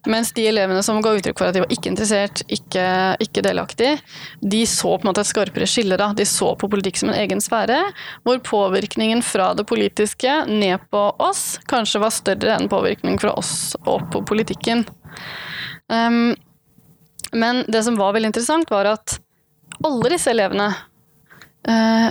Mens 0.10 0.34
de 0.36 0.44
elevene 0.50 0.82
som 0.84 1.00
ga 1.00 1.14
uttrykk 1.16 1.38
for 1.40 1.48
at 1.48 1.56
de 1.56 1.62
var 1.64 1.72
ikke 1.72 1.88
interessert, 1.94 2.42
ikke, 2.52 2.84
ikke 3.24 3.44
delaktig, 3.46 3.94
de 4.42 4.64
så 4.68 4.98
på 4.98 5.06
en 5.06 5.10
måte 5.14 5.24
et 5.24 5.30
skarpere 5.30 5.68
skille. 5.70 5.96
da. 6.00 6.10
De 6.18 6.26
så 6.28 6.52
på 6.60 6.68
politikk 6.72 7.00
som 7.00 7.14
en 7.14 7.20
egen 7.22 7.40
sfære, 7.44 7.80
hvor 8.28 8.42
påvirkningen 8.44 9.24
fra 9.24 9.54
det 9.56 9.64
politiske 9.70 10.42
ned 10.50 10.84
på 10.92 11.06
oss 11.24 11.62
kanskje 11.72 12.04
var 12.04 12.16
større 12.16 12.58
enn 12.58 12.68
påvirkning 12.72 13.22
fra 13.22 13.32
oss 13.40 13.78
opp 13.86 14.10
på 14.12 14.26
politikken. 14.34 14.84
Um, 15.92 16.36
men 17.34 17.64
det 17.72 17.84
som 17.86 17.98
var 18.00 18.14
veldig 18.16 18.32
interessant, 18.32 18.72
var 18.72 18.90
at 18.94 19.18
alle 19.84 20.14
disse 20.14 20.32
elevene 20.32 20.70
uh, 20.72 22.10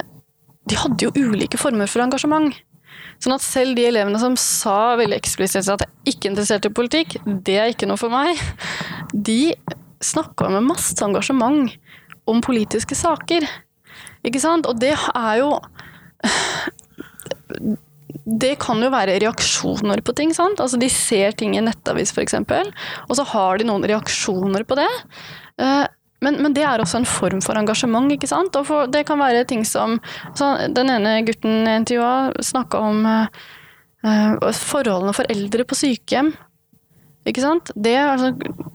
de 0.69 0.79
hadde 0.79 1.07
jo 1.07 1.31
ulike 1.31 1.59
former 1.61 1.91
for 1.91 2.05
engasjement. 2.05 2.55
Sånn 3.23 3.37
at 3.37 3.45
selv 3.45 3.76
de 3.79 3.87
elevene 3.87 4.19
som 4.19 4.35
sa 4.41 4.97
veldig 4.99 5.19
eksplisitt 5.19 5.71
at 5.71 5.85
jeg 5.85 6.14
ikke 6.14 6.26
er 6.29 6.33
interessert 6.33 6.67
i 6.67 6.75
politikk, 6.75 7.17
det 7.47 7.59
er 7.59 7.73
ikke 7.73 7.88
noe 7.91 8.00
for 8.00 8.12
meg, 8.12 8.38
de 9.12 9.55
snakka 10.02 10.50
med 10.50 10.67
masse 10.67 10.99
engasjement 11.05 11.71
om 12.31 12.43
politiske 12.43 12.97
saker. 12.99 13.47
Ikke 14.26 14.43
sant? 14.43 14.67
Og 14.71 14.79
det 14.83 14.95
er 14.95 15.35
jo 15.43 15.55
det 18.25 18.57
kan 18.62 18.83
jo 18.83 18.90
være 18.92 19.19
reaksjoner 19.23 20.02
på 20.04 20.14
ting. 20.16 20.35
sant? 20.37 20.61
Altså 20.61 20.78
De 20.81 20.88
ser 20.92 21.35
ting 21.38 21.57
i 21.57 21.64
nettavis 21.64 22.12
f.eks., 22.14 22.38
og 23.09 23.16
så 23.19 23.26
har 23.33 23.59
de 23.59 23.69
noen 23.69 23.87
reaksjoner 23.88 24.66
på 24.69 24.78
det. 24.81 24.90
Eh, 25.62 25.85
men, 26.23 26.38
men, 26.38 26.54
det 26.54 26.62
er 26.62 26.83
også 26.83 27.00
en 27.00 27.09
form 27.09 27.42
for 27.42 27.59
engasjement. 27.59 28.11
ikke 28.14 28.31
sant? 28.31 28.54
Og 28.59 28.69
for, 28.69 28.87
det 28.90 29.04
kan 29.09 29.19
være 29.19 29.45
ting 29.49 29.64
som 29.66 29.99
Den 30.38 30.90
ene 30.92 31.19
gutten 31.26 31.66
jeg 31.66 31.83
intervjua, 31.83 32.33
snakka 32.38 32.78
om 32.78 33.02
uh, 33.09 34.52
forholdene 34.54 35.14
for 35.16 35.26
eldre 35.35 35.66
på 35.66 35.78
sykehjem. 35.78 36.31
Ikke 37.29 37.43
sant? 37.45 37.71
Det 37.79 37.95
altså, 38.00 38.33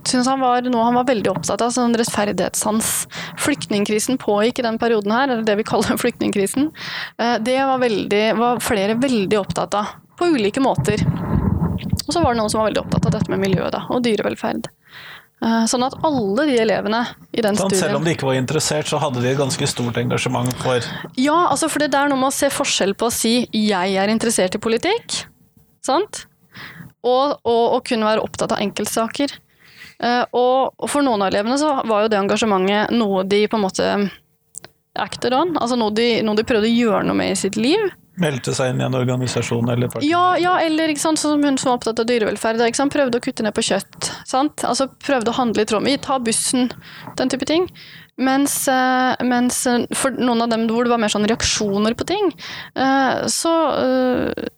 synes 0.07 0.29
han 0.31 0.39
var 0.39 0.63
noe 0.71 0.85
han 0.87 0.95
var 0.95 1.07
veldig 1.09 1.33
opptatt 1.33 1.63
av, 1.65 1.73
sånn 1.75 1.95
rettferdighetssans. 1.99 2.91
Flyktningkrisen 3.43 4.19
pågikk 4.21 4.61
i 4.61 4.67
den 4.67 4.79
perioden 4.79 5.11
her, 5.11 5.27
eller 5.27 5.43
det 5.47 5.57
vi 5.59 5.67
kaller 5.67 5.99
flyktningkrisen. 6.03 6.71
Uh, 7.19 7.35
det 7.43 7.59
var, 7.59 7.81
veldig, 7.83 8.25
var 8.39 8.63
flere 8.63 8.95
veldig 9.01 9.41
opptatt 9.41 9.75
av, 9.77 9.97
på 10.17 10.31
ulike 10.37 10.63
måter. 10.63 11.03
Og 12.07 12.13
så 12.13 12.23
var 12.23 12.33
det 12.33 12.39
noen 12.39 12.51
som 12.51 12.63
var 12.63 12.71
veldig 12.71 12.85
opptatt 12.85 13.09
av 13.09 13.17
dette 13.19 13.33
med 13.33 13.43
miljø 13.43 13.67
da, 13.73 13.83
og 13.91 14.03
dyrevelferd. 14.05 14.71
Eh, 15.37 15.65
sånn 15.69 15.83
at 15.85 15.93
alle 16.07 16.47
de 16.49 16.55
elevene 16.63 17.03
i 17.29 17.43
den 17.45 17.53
sånn, 17.53 17.69
studien 17.69 17.83
Selv 17.83 17.99
om 17.99 18.07
de 18.07 18.15
ikke 18.15 18.25
var 18.25 18.39
interessert, 18.39 18.87
så 18.89 18.97
hadde 18.97 19.21
de 19.21 19.29
et 19.29 19.37
ganske 19.37 19.67
stort 19.69 19.99
engasjement 20.01 20.49
for 20.63 20.81
Ja, 21.13 21.35
altså 21.51 21.69
for 21.69 21.83
det 21.83 21.93
er 21.93 22.09
noe 22.09 22.17
med 22.17 22.31
å 22.31 22.33
se 22.33 22.49
forskjell 22.49 22.95
på 22.97 23.11
å 23.11 23.13
si 23.13 23.45
'jeg 23.53 23.99
er 24.01 24.09
interessert 24.09 24.57
i 24.57 24.63
politikk', 24.63 25.27
sant? 25.85 26.25
Og, 27.05 27.37
og, 27.43 27.65
og 27.77 27.83
kunne 27.87 28.07
være 28.07 28.23
opptatt 28.23 28.55
av 28.55 28.63
enkeltsaker. 28.63 29.35
Og, 29.97 30.73
og, 30.77 30.87
for 30.91 31.01
noen 31.05 31.23
av 31.25 31.31
elevene 31.31 31.57
så 31.57 31.71
var 31.87 32.03
jo 32.03 32.09
det 32.11 32.19
engasjementet 32.19 32.93
noe 32.93 33.23
de 33.25 33.39
på 33.49 33.57
en 33.57 33.63
måte 33.63 33.85
acted 34.97 35.33
on, 35.33 35.55
altså 35.57 35.77
noe 35.77 35.93
de, 35.93 36.19
noe 36.25 36.37
de 36.37 36.45
prøvde 36.47 36.69
å 36.69 36.73
gjøre 36.73 37.05
noe 37.07 37.17
med 37.17 37.33
i 37.33 37.39
sitt 37.39 37.57
liv. 37.57 37.81
Meldte 38.17 38.53
seg 38.57 38.71
inn 38.71 38.81
i 38.81 38.85
en 38.87 38.97
organisasjon 38.97 39.69
eller 39.69 39.91
parti? 39.93 40.07
Ja, 40.09 40.31
ja 40.41 40.55
eller 40.65 40.93
sånn 40.97 41.19
som 41.21 41.43
hun 41.45 41.59
som 41.61 41.69
var 41.69 41.77
opptatt 41.77 42.01
av 42.01 42.07
dyrevelferd. 42.09 42.63
Prøvde 42.93 43.19
å 43.19 43.23
kutte 43.23 43.45
ned 43.45 43.53
på 43.53 43.65
kjøtt. 43.67 44.09
Sant? 44.25 44.65
Altså 44.65 44.87
Prøvde 45.05 45.29
å 45.29 45.37
handle 45.37 45.61
i 45.61 45.69
tråd 45.69 45.85
med 45.85 46.01
Ta 46.05 46.17
bussen, 46.17 46.71
den 47.19 47.29
type 47.33 47.45
ting. 47.45 47.69
Mens, 48.17 48.67
eh, 48.67 49.25
mens, 49.29 49.59
eh, 49.69 49.83
for 49.93 50.15
noen 50.17 50.41
av 50.41 50.49
dem 50.49 50.63
hvor 50.71 50.87
det 50.87 50.89
var 50.89 51.01
mer 51.01 51.11
sånn 51.13 51.27
reaksjoner 51.29 51.93
på 51.93 52.07
ting, 52.09 52.31
eh, 52.73 53.27
så, 53.29 53.53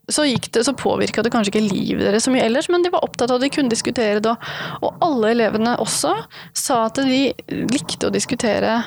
så, 0.08 0.24
det, 0.24 0.64
så 0.64 0.76
påvirka 0.80 1.26
det 1.26 1.34
kanskje 1.34 1.52
ikke 1.52 1.66
livet 1.66 2.08
deres 2.08 2.24
så 2.28 2.32
mye 2.32 2.46
ellers, 2.48 2.70
men 2.72 2.86
de 2.86 2.94
var 2.94 3.04
opptatt 3.04 3.34
av 3.34 3.40
at 3.40 3.44
de 3.44 3.52
kunne 3.58 3.74
diskutere 3.74 4.24
det. 4.24 4.36
Og 4.80 5.04
alle 5.04 5.34
elevene 5.36 5.76
også 5.84 6.16
sa 6.56 6.86
at 6.88 7.04
de 7.04 7.34
likte 7.68 8.08
å 8.08 8.16
diskutere 8.16 8.80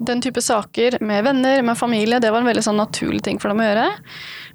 den 0.00 0.22
type 0.24 0.40
saker 0.40 0.96
med 1.04 1.26
venner, 1.28 1.60
med 1.60 1.76
familie, 1.76 2.20
det 2.24 2.30
var 2.32 2.40
en 2.40 2.48
veldig 2.48 2.64
sånn 2.64 2.80
naturlig 2.80 3.20
ting 3.26 3.40
for 3.42 3.52
dem 3.52 3.60
å 3.60 3.66
gjøre. 3.68 3.88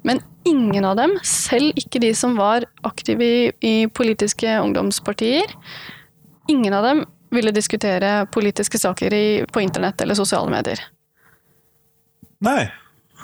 Men 0.02 0.18
ingen 0.50 0.86
av 0.88 0.98
dem, 0.98 1.14
selv 1.22 1.78
ikke 1.78 2.02
de 2.02 2.10
som 2.18 2.34
var 2.38 2.66
aktive 2.86 3.22
i, 3.22 3.44
i 3.62 3.76
politiske 3.86 4.58
ungdomspartier, 4.58 5.54
ingen 6.50 6.74
av 6.74 6.90
dem 6.90 7.06
ville 7.30 7.54
diskutere 7.54 8.26
politiske 8.32 8.78
saker 8.78 9.14
i, 9.14 9.26
på 9.52 9.62
internett 9.64 10.00
eller 10.00 10.18
sosiale 10.18 10.50
medier. 10.50 10.82
Nei. 12.44 12.66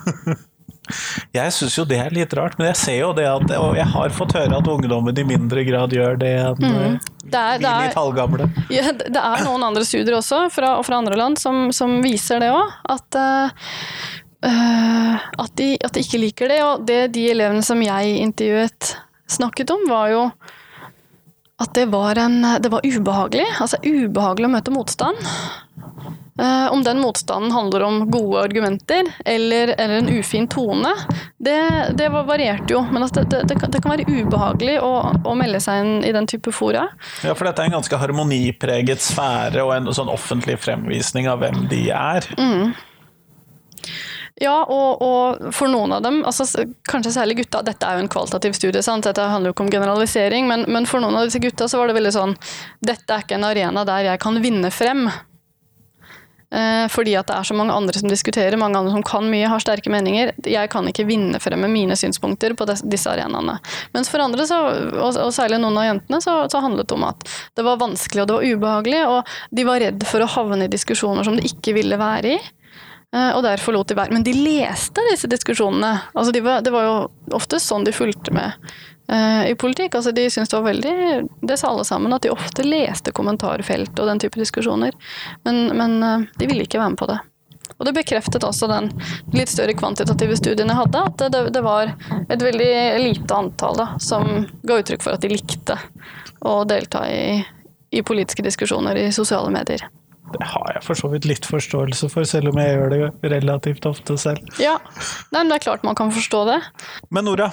Jeg 1.33 1.53
syns 1.55 1.77
jo 1.79 1.85
det 1.89 1.99
er 2.03 2.15
litt 2.15 2.33
rart, 2.37 2.57
men 2.59 2.67
jeg 2.73 2.79
ser 2.81 2.97
jo 2.99 3.13
det 3.17 3.25
at 3.31 3.53
Og 3.55 3.77
jeg 3.79 3.87
har 3.93 4.13
fått 4.13 4.35
høre 4.35 4.59
at 4.59 4.69
ungdommen 4.69 5.17
i 5.17 5.25
mindre 5.25 5.63
grad 5.65 5.95
gjør 5.95 6.19
det 6.21 6.33
enn 6.43 6.59
mm. 6.59 6.97
Det 7.23 7.39
er, 7.39 7.61
vi 7.63 7.69
litt 7.87 7.97
halvgamle. 7.97 8.49
Ja, 8.75 8.91
det 8.93 9.21
er 9.21 9.45
noen 9.47 9.63
andre 9.65 9.85
studier 9.89 10.19
også, 10.19 10.51
fra, 10.53 10.75
fra 10.85 10.99
andre 10.99 11.17
land, 11.17 11.39
som, 11.41 11.71
som 11.73 12.03
viser 12.05 12.43
det 12.43 12.51
òg. 12.53 12.75
At, 12.93 13.17
uh, 13.17 13.49
at, 14.43 15.55
de, 15.57 15.79
at, 15.79 15.95
de, 15.95 16.03
ikke 16.03 16.21
liker 16.21 16.53
det. 16.53 16.59
Og 16.67 16.85
det 16.91 17.15
de 17.15 17.25
elevene 17.33 17.63
som 17.65 17.81
jeg 17.81 18.19
intervjuet 18.27 18.91
snakket 19.33 19.73
om, 19.73 19.87
var 19.89 20.13
jo 20.13 20.27
at 21.63 21.75
det 21.79 21.89
var, 21.93 22.19
en, 22.19 22.41
det 22.63 22.71
var 22.73 22.85
ubehagelig. 22.85 23.47
Altså 23.63 23.81
ubehagelig 23.83 24.49
å 24.49 24.55
møte 24.57 24.75
motstand. 24.75 25.29
Uh, 26.41 26.73
om 26.73 26.81
den 26.83 26.97
motstanden 26.99 27.53
handler 27.53 27.83
om 27.85 27.99
gode 28.11 28.41
argumenter 28.41 29.05
eller, 29.25 29.75
eller 29.77 29.99
en 29.99 30.09
ufin 30.09 30.47
tone, 30.49 30.89
det, 31.37 31.59
det 31.99 32.09
varierte 32.09 32.73
jo. 32.73 32.81
Men 32.89 33.05
altså 33.05 33.27
det, 33.29 33.43
det, 33.51 33.59
det, 33.61 33.83
kan 33.83 33.93
være 33.93 34.09
ubehagelig 34.09 34.79
å, 34.81 34.93
å, 35.29 35.35
melde 35.37 35.61
seg 35.61 35.83
inn 35.83 36.07
i 36.09 36.15
den 36.17 36.27
type 36.31 36.55
fora. 36.57 36.87
Ja, 37.21 37.37
for 37.37 37.47
dette 37.47 37.61
er 37.61 37.69
en 37.69 37.77
ganske 37.77 38.01
harmonipreget 38.01 39.05
sfære 39.05 39.61
og 39.67 39.75
en 39.77 39.93
sånn 39.93 40.11
offentlig 40.13 40.57
fremvisning 40.65 41.29
av 41.29 41.45
hvem 41.45 41.67
de 41.71 41.85
er. 41.93 42.31
Mm. 42.41 42.73
Ja, 44.43 44.57
og, 44.67 45.03
og, 45.07 45.43
for 45.55 45.71
noen 45.71 45.93
av 45.95 46.03
dem, 46.03 46.23
altså, 46.27 46.65
kanskje 46.91 47.15
særlig 47.15 47.37
gutta 47.43 47.61
Dette 47.63 47.87
er 47.87 47.99
jo 47.99 48.03
en 48.03 48.11
kvalitativ 48.11 48.57
studie, 48.59 48.83
sant? 48.83 49.07
dette 49.07 49.23
handler 49.31 49.53
jo 49.53 49.57
ikke 49.57 49.69
om 49.69 49.75
generalisering, 49.75 50.49
men, 50.51 50.65
men 50.67 50.89
for 50.91 51.03
noen 51.03 51.21
av 51.21 51.29
disse 51.29 51.43
gutta 51.43 51.69
så 51.71 51.79
var 51.79 51.91
det 51.91 51.99
veldig 52.01 52.15
sånn 52.17 52.35
Dette 52.83 53.07
er 53.15 53.23
ikke 53.23 53.39
en 53.39 53.47
arena 53.47 53.85
der 53.87 54.09
jeg 54.11 54.23
kan 54.23 54.41
vinne 54.43 54.73
frem. 54.75 55.07
Eh, 56.53 56.87
fordi 56.93 57.15
at 57.17 57.31
det 57.31 57.37
er 57.39 57.47
så 57.49 57.55
mange 57.57 57.73
andre 57.73 57.97
som 57.97 58.11
diskuterer, 58.11 58.59
mange 58.61 58.77
andre 58.77 58.93
som 58.93 59.05
kan 59.07 59.29
mye, 59.31 59.49
har 59.49 59.63
sterke 59.63 59.93
meninger. 59.93 60.35
Jeg 60.45 60.71
kan 60.73 60.89
ikke 60.91 61.07
vinne 61.09 61.41
frem 61.41 61.63
med 61.65 61.73
mine 61.73 61.97
synspunkter 61.97 62.53
på 62.59 62.67
disse 62.69 63.09
arenaene. 63.09 63.57
Mens 63.95 64.11
for 64.13 64.21
andre, 64.21 64.45
så, 64.49 64.59
og 65.01 65.33
særlig 65.33 65.63
noen 65.63 65.79
av 65.81 65.87
jentene, 65.89 66.21
så, 66.25 66.35
så, 66.53 66.61
handlet 66.65 66.91
det 66.91 66.99
om 66.99 67.07
at 67.09 67.25
det 67.57 67.65
var 67.67 67.81
vanskelig 67.81 68.25
og 68.25 68.29
det 68.29 68.37
var 68.37 68.51
ubehagelig, 68.51 69.05
og 69.09 69.33
de 69.57 69.69
var 69.71 69.81
redd 69.87 70.05
for 70.09 70.25
å 70.25 70.33
havne 70.35 70.67
i 70.67 70.73
diskusjoner 70.73 71.25
som 71.27 71.39
de 71.39 71.47
ikke 71.49 71.77
ville 71.79 72.01
være 72.01 72.35
i. 72.35 72.43
Eh, 73.13 73.31
og 73.37 73.43
derfor 73.45 73.77
lot 73.77 73.91
de 73.91 73.97
være. 73.99 74.15
Men 74.15 74.25
de 74.25 74.33
leste 74.37 75.05
disse 75.11 75.29
diskusjonene. 75.29 75.93
Altså 76.15 76.33
de 76.33 76.41
var, 76.45 76.63
det 76.65 76.73
var 76.73 76.87
jo 76.87 76.97
ofte 77.37 77.61
sånn 77.61 77.85
de 77.85 77.93
fulgte 77.93 78.33
med 78.33 78.55
uh, 79.13 79.45
i 79.49 79.57
politikk. 79.59 79.99
Altså 79.99 80.15
de 80.17 80.29
syntes 80.33 80.53
det 80.53 80.57
var 80.57 80.71
veldig 80.71 80.95
Det 81.45 81.59
sa 81.61 81.69
alle 81.69 81.85
sammen, 81.85 82.15
at 82.17 82.25
de 82.25 82.33
ofte 82.33 82.65
leste 82.65 83.13
kommentarfelt 83.13 83.93
og 83.99 84.09
den 84.09 84.23
type 84.23 84.41
diskusjoner. 84.41 84.97
Men, 85.45 85.67
men 85.77 85.99
uh, 86.01 86.25
de 86.41 86.49
ville 86.49 86.65
ikke 86.65 86.81
være 86.81 86.95
med 86.95 87.03
på 87.03 87.11
det. 87.13 87.21
Og 87.77 87.87
det 87.89 87.97
bekreftet 87.97 88.45
også 88.47 88.69
den 88.71 88.91
litt 89.35 89.51
større 89.51 89.75
kvantitative 89.77 90.37
studien 90.39 90.71
jeg 90.71 90.79
hadde, 90.79 91.07
at 91.09 91.25
det, 91.35 91.41
det 91.55 91.63
var 91.65 91.93
et 92.31 92.43
veldig 92.43 92.75
lite 93.03 93.35
antall 93.35 93.81
da, 93.81 93.87
som 94.03 94.47
ga 94.63 94.77
uttrykk 94.79 95.03
for 95.03 95.17
at 95.17 95.25
de 95.25 95.33
likte 95.33 95.79
å 96.47 96.61
delta 96.69 97.03
i, 97.11 97.41
i 97.91 98.05
politiske 98.07 98.45
diskusjoner 98.45 99.01
i 99.01 99.09
sosiale 99.15 99.51
medier. 99.51 99.89
Det 100.33 100.49
har 100.53 100.73
jeg 100.75 100.85
for 100.87 100.99
så 100.99 101.11
vidt 101.13 101.27
litt 101.29 101.47
forståelse 101.49 102.09
for, 102.13 102.27
selv 102.29 102.53
om 102.53 102.61
jeg 102.61 102.77
gjør 102.77 102.95
det 102.95 103.33
relativt 103.33 103.87
ofte 103.89 104.17
selv. 104.21 104.41
Ja, 104.63 104.79
Nei, 105.33 105.43
men 105.43 105.53
det 105.53 105.61
er 105.61 105.67
klart 105.67 105.85
man 105.87 105.99
kan 105.99 106.13
forstå 106.15 106.43
det. 106.49 106.59
Men 107.15 107.27
Nora, 107.29 107.51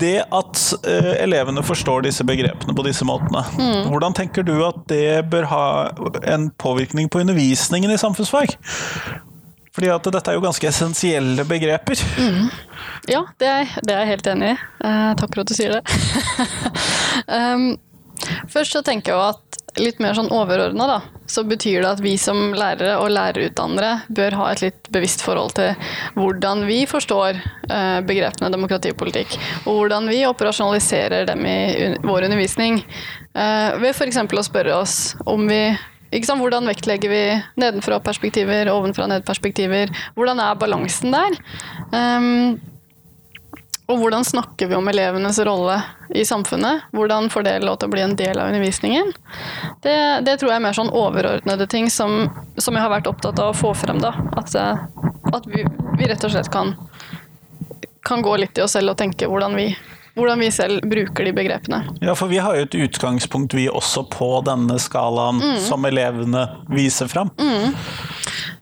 det 0.00 0.16
at 0.24 0.64
uh, 0.86 1.14
elevene 1.18 1.64
forstår 1.66 2.06
disse 2.06 2.26
begrepene 2.26 2.74
på 2.76 2.86
disse 2.86 3.06
måtene, 3.08 3.44
mm. 3.58 3.88
hvordan 3.92 4.16
tenker 4.16 4.46
du 4.46 4.56
at 4.66 4.82
det 4.90 5.24
bør 5.30 5.48
ha 5.52 5.64
en 6.28 6.50
påvirkning 6.60 7.10
på 7.10 7.22
undervisningen 7.24 7.94
i 7.94 8.00
samfunnsfag? 8.00 8.56
Fordi 9.78 9.90
at 9.94 10.08
dette 10.10 10.32
er 10.32 10.34
jo 10.34 10.42
ganske 10.42 10.66
essensielle 10.66 11.44
begreper. 11.46 12.00
Mm. 12.18 12.48
Ja, 13.06 13.22
det 13.38 13.46
er, 13.46 13.76
det 13.86 13.94
er, 13.94 14.00
jeg 14.02 14.10
helt 14.16 14.30
enig 14.32 14.48
i. 14.50 14.56
Uh, 14.82 15.12
takk 15.20 15.30
for 15.30 15.44
at 15.44 15.52
du 15.52 15.54
sier 15.54 15.76
det. 15.76 15.82
um, 17.38 17.68
først 18.50 18.74
så 18.74 18.82
tenker 18.82 19.14
jeg 19.14 19.36
at 19.36 19.57
litt 19.80 20.00
mer 20.02 20.16
sånn 20.16 20.30
overordna, 20.34 20.86
da, 20.90 20.98
så 21.30 21.44
betyr 21.46 21.82
det 21.82 21.90
at 21.90 22.02
vi 22.02 22.14
som 22.20 22.52
lærere 22.56 22.96
og 23.02 23.10
lærerutdannere 23.14 23.92
bør 24.14 24.36
ha 24.40 24.48
et 24.52 24.62
litt 24.64 24.90
bevisst 24.94 25.22
forhold 25.24 25.54
til 25.58 25.74
hvordan 26.18 26.64
vi 26.68 26.82
forstår 26.88 27.38
eh, 27.38 27.98
begrepene 28.06 28.52
demokrati 28.54 28.92
og 28.94 29.00
politikk, 29.00 29.36
og 29.64 29.82
hvordan 29.82 30.08
vi 30.10 30.24
operasjonaliserer 30.28 31.28
dem 31.28 31.44
i 31.48 31.58
vår 32.04 32.28
undervisning. 32.28 32.80
Eh, 33.34 33.78
ved 33.82 33.94
f.eks. 33.94 34.18
å 34.18 34.46
spørre 34.46 34.80
oss 34.80 34.98
om 35.26 35.46
vi 35.50 35.62
sant, 36.24 36.40
hvordan 36.40 36.68
vektlegger 36.70 37.12
vi 37.12 37.22
nedenfra-perspektiver, 37.60 38.70
ovenfra-ned-perspektiver? 38.72 39.92
Hvordan 40.16 40.40
er 40.40 40.58
balansen 40.60 41.12
der? 41.12 41.38
Um, 41.92 42.58
og 43.88 44.02
hvordan 44.02 44.24
snakker 44.24 44.68
vi 44.68 44.76
om 44.76 44.88
elevenes 44.90 45.38
rolle 45.48 45.78
i 46.12 46.24
samfunnet? 46.24 46.82
Hvordan 46.92 47.30
får 47.32 47.46
det 47.46 47.54
lov 47.64 47.78
til 47.80 47.88
å 47.88 47.92
bli 47.94 48.02
en 48.04 48.16
del 48.20 48.36
av 48.36 48.50
undervisningen? 48.50 49.14
Det, 49.80 49.96
det 50.26 50.34
tror 50.36 50.52
jeg 50.52 50.60
er 50.60 50.64
mer 50.66 50.76
sånn 50.76 50.92
overordnede 50.92 51.66
ting 51.72 51.88
som, 51.92 52.26
som, 52.60 52.76
jeg 52.76 52.84
har 52.84 52.92
vært 52.92 53.08
opptatt 53.08 53.40
av 53.40 53.54
å 53.54 53.56
få 53.56 53.72
frem. 53.72 54.02
da. 54.04 54.12
At, 54.36 54.52
eh, 54.52 54.82
at 55.32 55.48
vi, 55.48 55.64
vi, 55.96 56.04
rett 56.04 56.26
og 56.28 56.34
slett 56.34 56.52
kan, 56.52 56.74
kan 58.04 58.20
gå 58.24 58.36
litt 58.44 58.60
i 58.60 58.66
oss 58.66 58.76
selv 58.76 58.92
og 58.92 59.00
tenke 59.00 59.24
hvordan 59.24 59.56
vi, 59.56 59.70
hvordan 60.20 60.44
vi 60.44 60.52
selv 60.52 60.84
bruker 60.84 61.24
de 61.24 61.32
begrepene. 61.40 61.80
Ja, 62.04 62.12
for 62.12 62.28
vi 62.28 62.44
har 62.44 62.60
jo 62.60 62.68
et 62.68 62.76
utgangspunkt 62.76 63.56
vi 63.56 63.70
også 63.72 64.04
på 64.12 64.34
denne 64.44 64.76
skalaen 64.84 65.40
mm. 65.40 65.58
som 65.64 65.88
elevene 65.88 66.44
viser 66.76 67.08
fram. 67.08 67.32
Mm. 67.40 67.72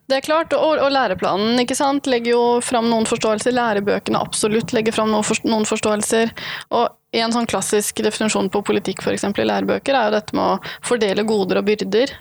Det 0.06 0.20
er 0.20 0.22
klart, 0.22 0.54
og, 0.54 0.78
og, 0.78 0.90
læreplanen 0.94 1.58
ikke 1.58 1.74
sant, 1.74 2.06
legger 2.06 2.36
jo 2.36 2.42
fram 2.62 2.86
noen 2.92 3.08
forståelser. 3.10 3.54
Lærebøkene 3.56 4.20
absolutt 4.22 4.70
legger 4.76 4.94
fram 4.94 5.10
noen, 5.10 5.26
for, 5.26 5.40
noen 5.48 5.66
forståelser. 5.66 6.30
Og 6.78 7.18
en 7.18 7.34
sånn 7.34 7.48
klassisk 7.50 8.04
definisjon 8.06 8.50
på 8.52 8.62
politikk 8.66 9.02
for 9.02 9.16
eksempel, 9.16 9.42
i 9.42 9.50
lærebøker 9.50 9.98
er 9.98 10.08
jo 10.08 10.14
dette 10.14 10.38
med 10.38 10.44
å 10.46 10.76
fordele 10.86 11.26
goder 11.26 11.58
og 11.58 11.66
byrder. 11.66 12.14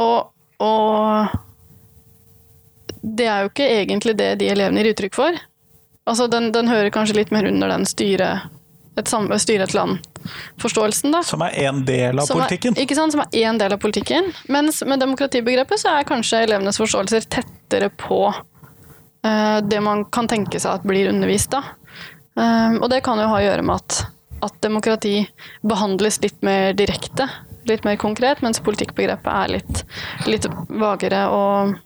Og, 0.00 0.28
og, 0.66 1.38
det 3.00 3.30
er 3.30 3.44
jo 3.44 3.52
ikke 3.54 3.72
egentlig 3.80 4.16
det 4.20 4.30
de 4.42 4.52
elevene 4.52 4.84
gir 4.84 4.92
uttrykk 4.92 5.16
for. 5.16 5.40
Altså, 6.04 6.28
den, 6.28 6.50
den 6.52 6.68
hører 6.68 6.92
kanskje 6.92 7.16
litt 7.22 7.32
mer 7.32 7.48
under 7.48 7.72
den 7.72 7.88
styre 7.88 8.34
et, 8.96 9.10
styre 9.42 9.66
et 9.66 9.74
land-forståelsen. 9.74 11.12
da. 11.12 11.22
Som 11.26 11.42
er 11.42 11.56
én 11.66 11.84
del 11.86 12.18
av 12.18 12.28
som 12.28 12.38
politikken? 12.40 12.76
Er, 12.76 12.86
ikke 12.86 12.98
sant, 12.98 13.14
som 13.14 13.24
er 13.24 13.38
én 13.44 13.58
del 13.60 13.74
av 13.74 13.80
politikken. 13.82 14.30
Mens 14.52 14.82
med 14.86 15.02
demokratibegrepet 15.02 15.82
så 15.82 15.96
er 15.98 16.08
kanskje 16.08 16.44
elevenes 16.46 16.78
forståelser 16.80 17.26
tettere 17.28 17.90
på 18.00 18.20
uh, 18.30 19.58
det 19.64 19.80
man 19.84 20.06
kan 20.14 20.30
tenke 20.30 20.60
seg 20.60 20.78
at 20.78 20.86
blir 20.86 21.10
undervist. 21.10 21.54
da. 21.54 21.64
Um, 22.34 22.80
og 22.82 22.90
det 22.90 23.04
kan 23.06 23.20
jo 23.20 23.30
ha 23.30 23.40
å 23.40 23.44
gjøre 23.44 23.66
med 23.66 23.82
at, 23.82 24.04
at 24.46 24.62
demokrati 24.64 25.16
behandles 25.62 26.20
litt 26.22 26.40
mer 26.46 26.74
direkte, 26.78 27.28
litt 27.68 27.84
mer 27.86 27.98
konkret, 28.00 28.42
mens 28.44 28.62
politikkbegrepet 28.62 29.30
er 29.32 29.52
litt, 29.56 29.84
litt 30.28 30.48
vagere 30.68 31.22
og, 31.32 31.76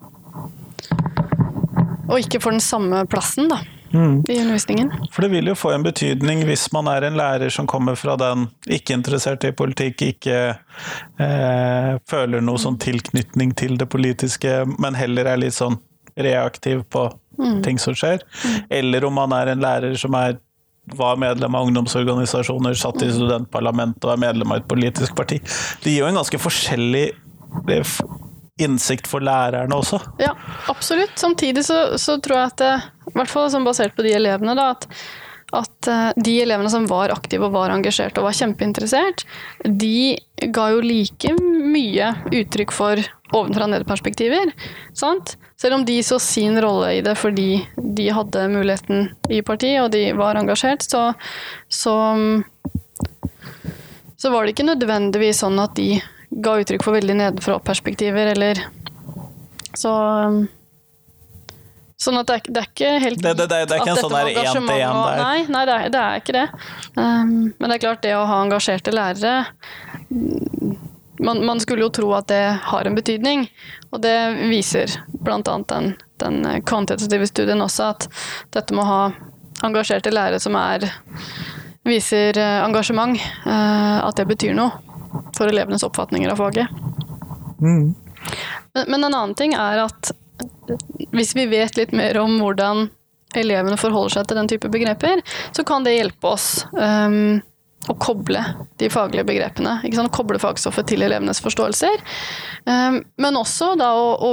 og 2.09 2.17
ikke 2.19 2.41
får 2.43 2.57
den 2.57 2.65
samme 2.65 3.05
plassen, 3.13 3.53
da 3.53 3.61
mm. 3.93 4.25
i 4.29 4.39
undervisningen. 4.41 4.93
For 5.13 5.25
det 5.25 5.33
vil 5.33 5.51
jo 5.51 5.57
få 5.59 5.73
en 5.75 5.87
betydning 5.87 6.45
hvis 6.49 6.69
man 6.75 6.91
er 6.93 7.07
en 7.09 7.19
lærer 7.19 7.53
som 7.55 7.69
kommer 7.71 7.99
fra 7.99 8.17
den 8.21 8.49
ikke 8.67 8.97
interessert 8.99 9.47
i 9.49 9.55
politikk, 9.57 10.03
ikke 10.15 10.41
eh, 10.49 11.93
føler 12.11 12.45
noe 12.45 12.61
sånn 12.63 12.81
tilknytning 12.83 13.55
til 13.59 13.79
det 13.81 13.89
politiske, 13.93 14.61
men 14.79 14.99
heller 14.99 15.33
er 15.33 15.43
litt 15.45 15.57
sånn 15.57 15.79
reaktiv 16.19 16.83
på 16.91 17.07
mm. 17.39 17.63
ting 17.67 17.81
som 17.83 17.97
skjer. 17.97 18.25
Mm. 18.45 18.61
Eller 18.81 19.09
om 19.09 19.19
man 19.19 19.35
er 19.37 19.53
en 19.53 19.65
lærer 19.65 19.97
som 19.99 20.17
er 20.19 20.39
var 20.97 21.19
medlem 21.21 21.55
av 21.55 21.67
ungdomsorganisasjoner, 21.67 22.77
satt 22.79 23.03
i 23.05 23.11
studentparlamentet 23.13 24.07
og 24.07 24.15
er 24.15 24.23
medlem 24.23 24.55
av 24.55 24.63
et 24.63 24.71
politisk 24.71 25.13
parti. 25.19 25.37
Det 25.83 25.93
gir 25.93 26.01
jo 26.01 26.09
en 26.09 26.17
ganske 26.17 26.41
forskjellig 26.41 27.05
innsikt 28.59 29.07
for 29.11 29.25
lærerne 29.25 29.75
også. 29.75 30.01
Ja, 30.23 30.35
absolutt. 30.69 31.15
Samtidig 31.19 31.65
så, 31.67 31.99
så 31.99 32.19
tror 32.23 32.43
jeg 32.43 32.53
at 32.53 32.67
i 33.09 33.17
hvert 33.17 33.31
fall 33.31 33.49
sånn 33.53 33.67
basert 33.67 33.97
på 33.97 34.05
de 34.07 34.15
elevene, 34.19 34.55
da, 34.59 34.71
at, 34.75 34.87
at 35.57 35.91
eh, 35.91 36.09
de 36.17 36.35
elevene 36.43 36.71
som 36.73 36.87
var 36.91 37.15
aktive 37.15 37.49
og 37.49 37.55
var 37.57 37.73
engasjert 37.75 38.19
og 38.19 38.29
var 38.29 38.37
kjempeinteressert, 38.37 39.25
de 39.65 40.19
ga 40.55 40.69
jo 40.75 40.83
like 40.85 41.33
mye 41.39 42.13
uttrykk 42.35 42.75
for 42.75 43.01
ovenfra-ned-perspektiver. 43.35 44.53
Selv 44.95 45.75
om 45.75 45.85
de 45.85 45.99
så 46.03 46.19
sin 46.23 46.59
rolle 46.63 46.99
i 46.99 47.01
det 47.05 47.17
fordi 47.19 47.65
de 47.77 48.11
hadde 48.15 48.47
muligheten 48.53 49.11
i 49.31 49.43
partiet 49.45 49.83
og 49.83 49.91
de 49.95 50.11
var 50.19 50.39
engasjert, 50.41 50.85
så, 50.87 51.11
så, 51.69 51.97
så 54.17 54.33
var 54.33 54.45
det 54.45 54.55
ikke 54.55 54.71
nødvendigvis 54.71 55.43
sånn 55.45 55.61
at 55.63 55.77
de 55.79 55.99
ga 56.45 56.55
uttrykk 56.63 56.85
for 56.87 56.99
veldig 56.99 57.19
nedenfra-perspektiver, 57.23 58.35
eller 58.37 58.63
Så 59.77 59.91
Sånn 61.99 62.15
at 62.15 62.29
det 62.29 62.35
er, 62.37 62.43
det 62.47 62.61
er 62.61 62.67
ikke 62.69 62.91
helt 63.03 63.23
Det, 63.23 63.31
det, 63.35 63.47
det, 63.51 63.57
det 63.67 63.75
er 63.75 63.81
ikke 63.83 63.95
en 63.97 63.97
sånn 63.99 64.13
der 64.15 64.29
én 64.31 64.53
til 64.55 64.69
én 64.71 64.99
der? 65.03 65.19
Nei, 65.19 65.39
nei 65.51 65.63
det, 65.67 65.75
er, 65.75 65.89
det, 65.91 66.03
er, 66.03 66.21
ikke 66.23 66.35
det. 66.37 66.45
Um, 66.95 67.33
men 67.59 67.65
det 67.65 67.75
er 67.75 67.83
klart, 67.83 68.03
det 68.05 68.13
å 68.15 68.23
ha 68.29 68.37
engasjerte 68.45 68.95
lærere 68.95 69.33
man, 71.19 71.41
man, 71.43 71.59
skulle 71.59 71.83
jo 71.83 71.91
tro 71.91 72.13
at 72.15 72.29
det 72.31 72.43
har 72.71 72.87
en 72.87 72.95
betydning, 72.95 73.49
og 73.91 74.03
det 74.05 74.15
viser 74.47 74.95
bl.a. 75.11 75.43
Den, 75.43 75.93
den 76.23 76.39
kvantitative 76.63 77.27
studien 77.27 77.65
også, 77.65 77.91
at 77.97 78.07
dette 78.55 78.77
med 78.77 78.85
å 78.85 78.89
ha 78.93 79.03
engasjerte 79.67 80.15
lærere 80.15 80.39
som 80.39 80.55
er 80.55 80.87
viser 81.89 82.39
eh, 82.39 82.61
engasjement, 82.63 83.19
uh, 83.43 84.05
at 84.05 84.21
det 84.21 84.29
betyr 84.31 84.55
noe 84.55 84.88
for 85.37 85.51
elevenes 85.51 85.85
oppfatninger 85.87 86.31
av 86.33 86.41
faget. 86.41 86.69
Mm. 87.61 87.95
Men, 88.75 88.85
men, 88.89 89.05
en 89.05 89.15
annen 89.15 89.35
ting 89.39 89.55
er 89.55 89.85
at 89.87 90.13
hvis 91.15 91.35
vi 91.37 91.49
vet 91.51 91.77
litt 91.79 91.93
mer 91.97 92.19
om 92.21 92.39
hvordan 92.43 92.89
elevene 93.37 93.77
forholder 93.81 94.19
seg 94.19 94.29
til 94.29 94.41
den 94.41 94.51
type 94.51 94.71
begreper, 94.73 95.23
så 95.53 95.65
kan 95.67 95.85
det 95.85 95.97
hjelpe 95.97 96.31
oss 96.31 96.49
um, 96.73 97.39
å 97.89 97.97
koble 98.01 98.41
de 98.81 98.89
faglige 98.93 99.27
begrepene. 99.29 99.79
Ikke 99.85 100.01
sant? 100.01 100.13
Koble 100.15 100.41
fagstoffet 100.43 100.89
til 100.91 101.05
elevenes 101.05 101.41
forståelser. 101.45 102.01
Um, 102.65 103.03
men 103.21 103.39
også 103.39 103.75
da 103.81 103.93
å, 103.97 104.09
å, 104.17 104.33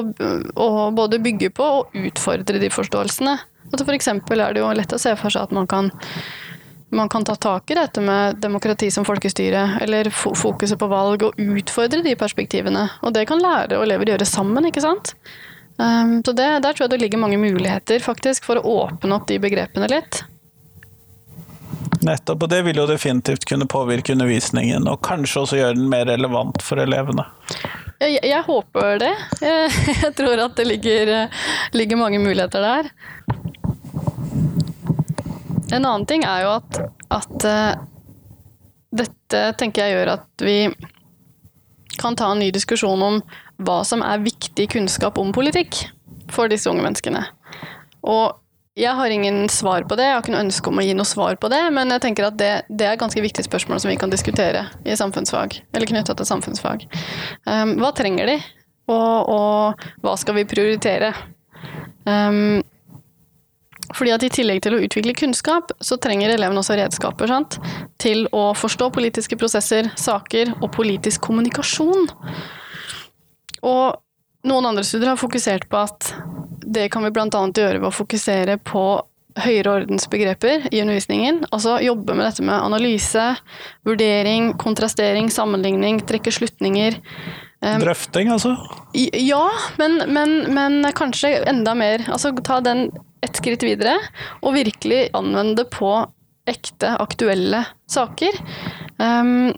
å, 0.55 0.69
både 0.95 1.21
bygge 1.23 1.51
på 1.55 1.67
og 1.81 1.99
utfordre 2.05 2.61
de 2.61 2.71
forståelsene. 2.73 3.35
Altså 3.71 3.83
for 3.83 3.97
eksempel 3.97 4.43
er 4.43 4.55
det 4.55 4.63
jo 4.63 4.73
lett 4.77 4.93
å 4.95 5.01
se 5.01 5.15
for 5.19 5.33
seg 5.33 5.47
at 5.47 5.55
man 5.55 5.69
kan 5.69 5.91
man 6.89 7.09
kan 7.09 7.25
ta 7.25 7.35
tak 7.35 7.71
i 7.71 7.75
dette 7.75 8.01
med 8.01 8.37
demokrati 8.41 8.91
som 8.91 9.05
folkestyre, 9.05 9.79
eller 9.81 10.09
fokuset 10.13 10.79
på 10.79 10.87
valg, 10.87 11.25
og 11.25 11.39
utfordre 11.41 12.03
de 12.05 12.15
perspektivene. 12.19 12.85
Og 13.01 13.13
det 13.15 13.25
kan 13.29 13.41
lærere 13.41 13.79
og 13.79 13.87
elever 13.87 14.13
gjøre 14.13 14.27
sammen, 14.29 14.69
ikke 14.69 14.83
sant. 14.85 15.15
Um, 15.75 16.21
så 16.23 16.31
det, 16.31 16.47
der 16.63 16.71
tror 16.71 16.85
jeg 16.85 16.93
det 16.93 17.01
ligger 17.01 17.19
mange 17.19 17.39
muligheter 17.41 17.99
faktisk 17.99 18.45
for 18.47 18.61
å 18.61 18.85
åpne 18.85 19.17
opp 19.17 19.27
de 19.27 19.41
begrepene 19.43 19.89
litt. 19.91 20.21
Nettopp, 22.05 22.45
og 22.45 22.51
det 22.51 22.61
vil 22.67 22.77
jo 22.79 22.85
definitivt 22.87 23.47
kunne 23.49 23.67
påvirke 23.69 24.13
undervisningen, 24.13 24.87
og 24.87 25.01
kanskje 25.05 25.41
også 25.41 25.59
gjøre 25.59 25.79
den 25.79 25.89
mer 25.91 26.05
relevant 26.07 26.63
for 26.63 26.79
elevene. 26.81 27.25
Jeg, 27.99 28.19
jeg 28.27 28.43
håper 28.45 28.99
det. 29.01 29.13
Jeg, 29.41 29.71
jeg, 30.03 30.13
tror 30.17 30.45
at 30.45 30.55
det 30.59 30.67
ligger, 30.69 31.13
ligger 31.75 31.99
mange 31.99 32.21
muligheter 32.23 32.63
der. 32.63 32.91
En 35.71 35.81
annen 35.81 36.05
ting 36.09 36.25
er 36.27 36.45
jo 36.45 36.53
at, 36.59 36.79
at 37.15 37.47
uh, 37.49 37.85
dette 38.95 39.41
tenker 39.59 39.85
jeg 39.85 39.97
gjør 39.97 40.13
at 40.17 40.45
vi 40.45 40.59
kan 41.99 42.15
ta 42.17 42.29
en 42.31 42.41
ny 42.43 42.51
diskusjon 42.53 43.01
om 43.01 43.21
hva 43.65 43.81
som 43.87 44.03
er 44.03 44.23
viktig 44.23 44.67
kunnskap 44.75 45.17
om 45.21 45.31
politikk 45.35 45.85
for 46.33 46.51
disse 46.51 46.69
unge 46.69 46.83
menneskene. 46.83 47.23
Og 48.05 48.35
jeg 48.75 48.91
har 48.91 49.09
ingen 49.09 49.45
svar 49.49 49.85
på 49.87 49.95
det, 49.95 50.09
jeg 50.09 50.17
har 50.17 50.23
ikke 50.23 50.33
noe 50.33 50.43
ønske 50.43 50.71
om 50.71 50.81
å 50.81 50.83
gi 50.83 50.95
noe 50.97 51.07
svar 51.07 51.37
på 51.39 51.47
det, 51.51 51.61
men 51.71 51.93
jeg 51.95 52.03
tenker 52.03 52.27
at 52.27 52.35
det, 52.39 52.51
det 52.67 52.89
er 52.89 52.99
ganske 52.99 53.23
viktige 53.23 53.47
spørsmål 53.47 53.79
som 53.79 53.91
vi 53.91 53.95
kan 53.99 54.11
diskutere 54.11 54.65
i 54.83 54.97
samfunnsfag, 54.99 55.55
eller 55.71 55.87
knytta 55.87 56.15
til 56.19 56.27
samfunnsfag. 56.27 56.83
Um, 57.47 57.77
hva 57.79 57.93
trenger 57.95 58.33
de, 58.33 58.35
og, 58.91 59.31
og, 59.31 59.87
hva 60.03 60.17
skal 60.19 60.35
vi 60.41 60.47
prioritere? 60.49 61.13
Um, 62.03 62.59
fordi 63.93 64.13
at 64.15 64.23
I 64.25 64.31
tillegg 64.33 64.63
til 64.65 64.77
å 64.77 64.81
utvikle 64.85 65.15
kunnskap, 65.17 65.73
så 65.83 65.97
trenger 66.01 66.33
elevene 66.33 66.61
også 66.61 66.77
redskaper 66.79 67.31
sant? 67.31 67.59
til 68.01 68.25
å 68.35 68.49
forstå 68.57 68.89
politiske 68.93 69.37
prosesser, 69.39 69.87
saker 69.97 70.55
og 70.59 70.69
politisk 70.75 71.23
kommunikasjon. 71.25 72.09
Og 73.65 73.95
noen 74.45 74.69
andre 74.69 74.83
studier 74.85 75.13
har 75.13 75.19
fokusert 75.21 75.67
på 75.71 75.79
at 75.85 76.11
det 76.65 76.89
kan 76.93 77.05
vi 77.05 77.13
bl.a. 77.13 77.29
gjøre 77.29 77.79
ved 77.79 77.89
å 77.89 77.93
fokusere 77.93 78.57
på 78.65 78.85
høyere 79.35 79.73
ordensbegreper 79.81 80.69
i 80.71 80.81
undervisningen. 80.83 81.41
Altså 81.51 81.79
jobbe 81.83 82.15
med 82.15 82.27
dette 82.29 82.45
med 82.45 82.55
analyse, 82.55 83.25
vurdering, 83.87 84.53
kontrastering, 84.61 85.31
sammenligning, 85.33 85.99
trekke 86.07 86.31
slutninger. 86.31 86.99
Drøfting, 87.81 88.29
altså? 88.29 88.53
Ja, 88.93 89.47
men, 89.79 89.97
men, 90.13 90.37
men 90.53 90.85
kanskje 90.95 91.39
enda 91.49 91.73
mer. 91.77 92.05
Altså 92.11 92.31
ta 92.45 92.61
den 92.63 92.87
et 93.25 93.41
skritt 93.41 93.65
videre 93.65 93.97
og 94.41 94.55
virkelig 94.55 95.09
anvende 95.17 95.61
det 95.61 95.69
på 95.73 95.91
ekte, 96.49 96.93
aktuelle 97.01 97.63
saker. 97.89 98.37
Um, 99.01 99.51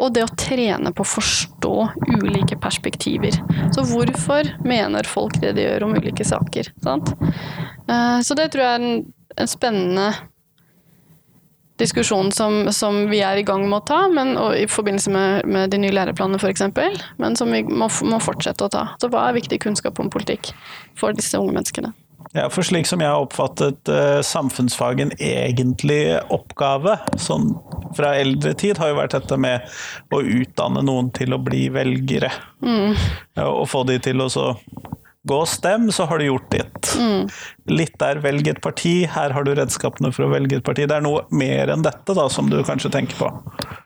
og 0.00 0.14
det 0.16 0.24
å 0.24 0.32
trene 0.38 0.94
på 0.96 1.04
å 1.04 1.10
forstå 1.10 1.74
ulike 2.14 2.56
perspektiver. 2.60 3.36
Så 3.74 3.84
hvorfor 3.90 4.48
mener 4.64 5.08
folk 5.08 5.36
det 5.42 5.52
de 5.58 5.66
gjør 5.66 5.88
om 5.88 5.96
ulike 5.98 6.24
saker? 6.24 6.72
Sant? 6.84 7.12
Uh, 7.90 8.18
så 8.24 8.36
det 8.38 8.52
tror 8.54 8.64
jeg 8.64 8.78
er 8.78 8.84
en, 8.86 9.00
en 9.36 9.50
spennende 9.50 10.10
diskusjon 11.80 12.28
som, 12.32 12.66
som, 12.72 13.06
vi 13.08 13.22
er 13.24 13.40
i 13.40 13.44
gang 13.46 13.64
med 13.68 13.80
å 13.80 13.86
ta, 13.88 14.00
men, 14.12 14.34
i 14.56 14.66
forbindelse 14.68 15.12
med, 15.14 15.48
med, 15.48 15.72
de 15.72 15.80
nye 15.80 15.94
læreplanene 15.96 16.40
f.eks., 16.40 16.66
men 17.20 17.38
som 17.38 17.52
vi 17.52 17.62
må, 17.64 17.88
må, 17.88 18.20
fortsette 18.22 18.66
å 18.66 18.72
ta. 18.72 18.84
Så 19.00 19.08
hva 19.12 19.28
er 19.28 19.38
viktig 19.40 19.60
kunnskap 19.64 20.00
om 20.02 20.12
politikk 20.12 20.52
for 20.98 21.16
disse 21.16 21.40
unge 21.40 21.56
menneskene? 21.56 21.94
Ja, 22.32 22.46
for 22.52 22.62
slik 22.66 22.86
som 22.86 23.02
jeg 23.02 23.10
har 23.10 23.24
oppfattet 23.24 23.90
eh, 23.90 24.20
samfunnsfagen 24.26 25.12
egentlig 25.18 26.20
oppgave, 26.30 26.98
sånn 27.18 27.52
fra 27.96 28.14
eldre 28.20 28.52
tid, 28.54 28.78
har 28.78 28.92
jo 28.92 29.00
vært 29.00 29.16
dette 29.16 29.38
med 29.40 29.66
å 30.14 30.20
utdanne 30.22 30.84
noen 30.86 31.10
til 31.16 31.34
å 31.34 31.40
bli 31.42 31.66
velgere. 31.74 32.30
Mm. 32.62 32.94
Og 33.48 33.66
få 33.70 33.82
de 33.88 33.98
til 34.04 34.22
å 34.22 34.30
så 34.30 34.52
Gå 35.28 35.36
og 35.42 35.48
stem, 35.52 35.90
så 35.92 36.06
har 36.08 36.16
du 36.16 36.24
gjort 36.24 36.46
ditt. 36.48 36.94
Mm. 36.96 37.26
Litt 37.68 37.98
der, 38.00 38.22
velg 38.24 38.46
et 38.48 38.60
parti. 38.64 39.02
Her 39.04 39.34
har 39.36 39.44
du 39.44 39.52
redskapene 39.52 40.08
for 40.16 40.24
å 40.24 40.30
velge 40.32 40.56
et 40.56 40.64
parti. 40.64 40.86
Det 40.88 40.96
er 40.96 41.04
noe 41.04 41.26
mer 41.28 41.68
enn 41.74 41.84
dette 41.84 42.16
da, 42.16 42.24
som 42.32 42.48
du 42.48 42.56
kanskje 42.64 42.88
tenker 42.94 43.18
på? 43.20 43.28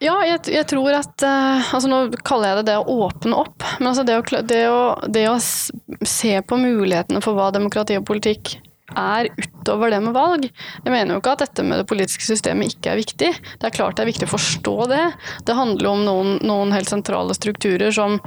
Ja, 0.03 0.17
jeg, 0.27 0.41
jeg 0.51 0.67
tror 0.71 0.97
at 0.97 1.23
uh, 1.23 1.73
altså 1.77 1.89
Nå 1.91 1.99
kaller 2.27 2.51
jeg 2.51 2.61
det 2.61 2.73
det 2.73 2.77
å 2.81 2.99
åpne 3.07 3.39
opp. 3.45 3.65
Men 3.79 3.93
altså 3.93 4.05
det, 4.07 4.19
å, 4.19 4.43
det, 4.43 4.61
å, 4.71 4.85
det 5.09 5.27
å 5.31 5.39
se 5.41 6.37
på 6.43 6.61
mulighetene 6.61 7.23
for 7.25 7.39
hva 7.39 7.51
demokrati 7.55 7.99
og 8.01 8.07
politikk 8.09 8.57
er 8.95 9.31
utover 9.39 9.91
det 9.91 10.01
med 10.05 10.15
valg. 10.15 10.45
Jeg 10.85 10.93
mener 10.93 11.15
jo 11.15 11.23
ikke 11.23 11.35
at 11.35 11.45
dette 11.47 11.65
med 11.67 11.81
det 11.81 11.87
politiske 11.89 12.27
systemet 12.27 12.75
ikke 12.75 12.93
er 12.93 13.01
viktig. 13.01 13.31
Det 13.33 13.69
er 13.69 13.75
klart 13.75 13.97
det 13.97 14.05
er 14.05 14.11
viktig 14.13 14.29
å 14.29 14.35
forstå 14.35 14.75
det. 14.93 15.05
Det 15.49 15.57
handler 15.57 15.89
jo 15.89 15.95
om 15.97 16.05
noen, 16.07 16.35
noen 16.45 16.75
helt 16.75 16.91
sentrale 16.91 17.35
strukturer 17.37 17.95
som, 17.95 18.21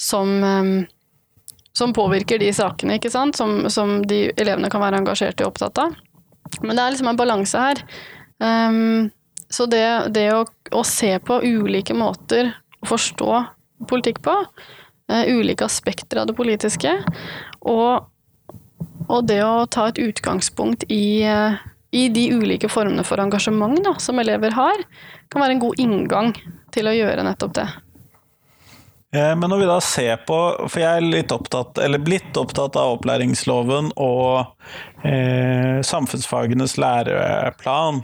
som 0.00 0.36
um, 0.44 0.76
som 1.74 1.92
påvirker 1.92 2.38
de 2.38 2.52
sakene, 2.54 3.00
ikke 3.00 3.10
sant? 3.10 3.36
Som, 3.36 3.64
som, 3.70 3.98
de 4.06 4.28
elevene 4.38 4.70
kan 4.70 4.82
være 4.82 5.00
engasjert 5.02 5.40
i 5.42 5.46
og 5.46 5.52
opptatt 5.52 5.80
av. 5.82 5.96
Men 6.62 6.76
det 6.76 6.84
er 6.84 6.94
liksom 6.94 7.10
en 7.10 7.18
balanse 7.18 7.64
her. 7.66 7.82
Um, 8.38 9.10
så 9.54 9.66
det, 9.70 9.84
det 10.16 10.28
å, 10.34 10.42
å, 10.74 10.82
se 10.86 11.12
på 11.22 11.38
ulike 11.44 11.94
måter 11.96 12.50
å 12.82 12.88
forstå 12.90 13.30
politikk 13.90 14.18
på, 14.24 14.34
uh, 15.12 15.24
ulike 15.30 15.66
aspekter 15.66 16.22
av 16.22 16.30
det 16.30 16.36
politiske, 16.38 16.96
og, 17.60 18.08
og, 19.06 19.20
det 19.28 19.40
å 19.46 19.68
ta 19.70 19.88
et 19.92 20.02
utgangspunkt 20.02 20.86
i, 20.90 21.22
uh, 21.28 21.54
i 21.94 22.08
de 22.10 22.26
ulike 22.34 22.70
formene 22.72 23.06
for 23.06 23.22
engasjement 23.22 23.78
da, 23.86 23.94
som 24.02 24.18
elever 24.22 24.56
har, 24.58 24.84
kan 25.30 25.44
være 25.44 25.58
en 25.58 25.64
god 25.68 25.82
inngang 25.86 26.34
til 26.74 26.90
å 26.90 26.96
gjøre 26.96 27.26
nettopp 27.26 27.58
det. 27.60 27.68
Eh, 29.14 29.36
men 29.36 29.50
når 29.50 29.58
vi 29.62 29.68
da 29.70 29.76
ser 29.84 30.16
på, 30.26 30.38
for 30.66 30.82
jeg 30.82 30.98
er 30.98 31.06
litt 31.06 31.32
opptatt, 31.34 31.78
eller 31.78 32.02
blitt 32.02 32.34
opptatt 32.40 32.74
av 32.80 32.96
opplæringsloven 32.96 33.92
og 34.00 35.06
eh, 35.06 35.78
samfunnsfagenes 35.86 36.76
læreplan. 36.82 38.02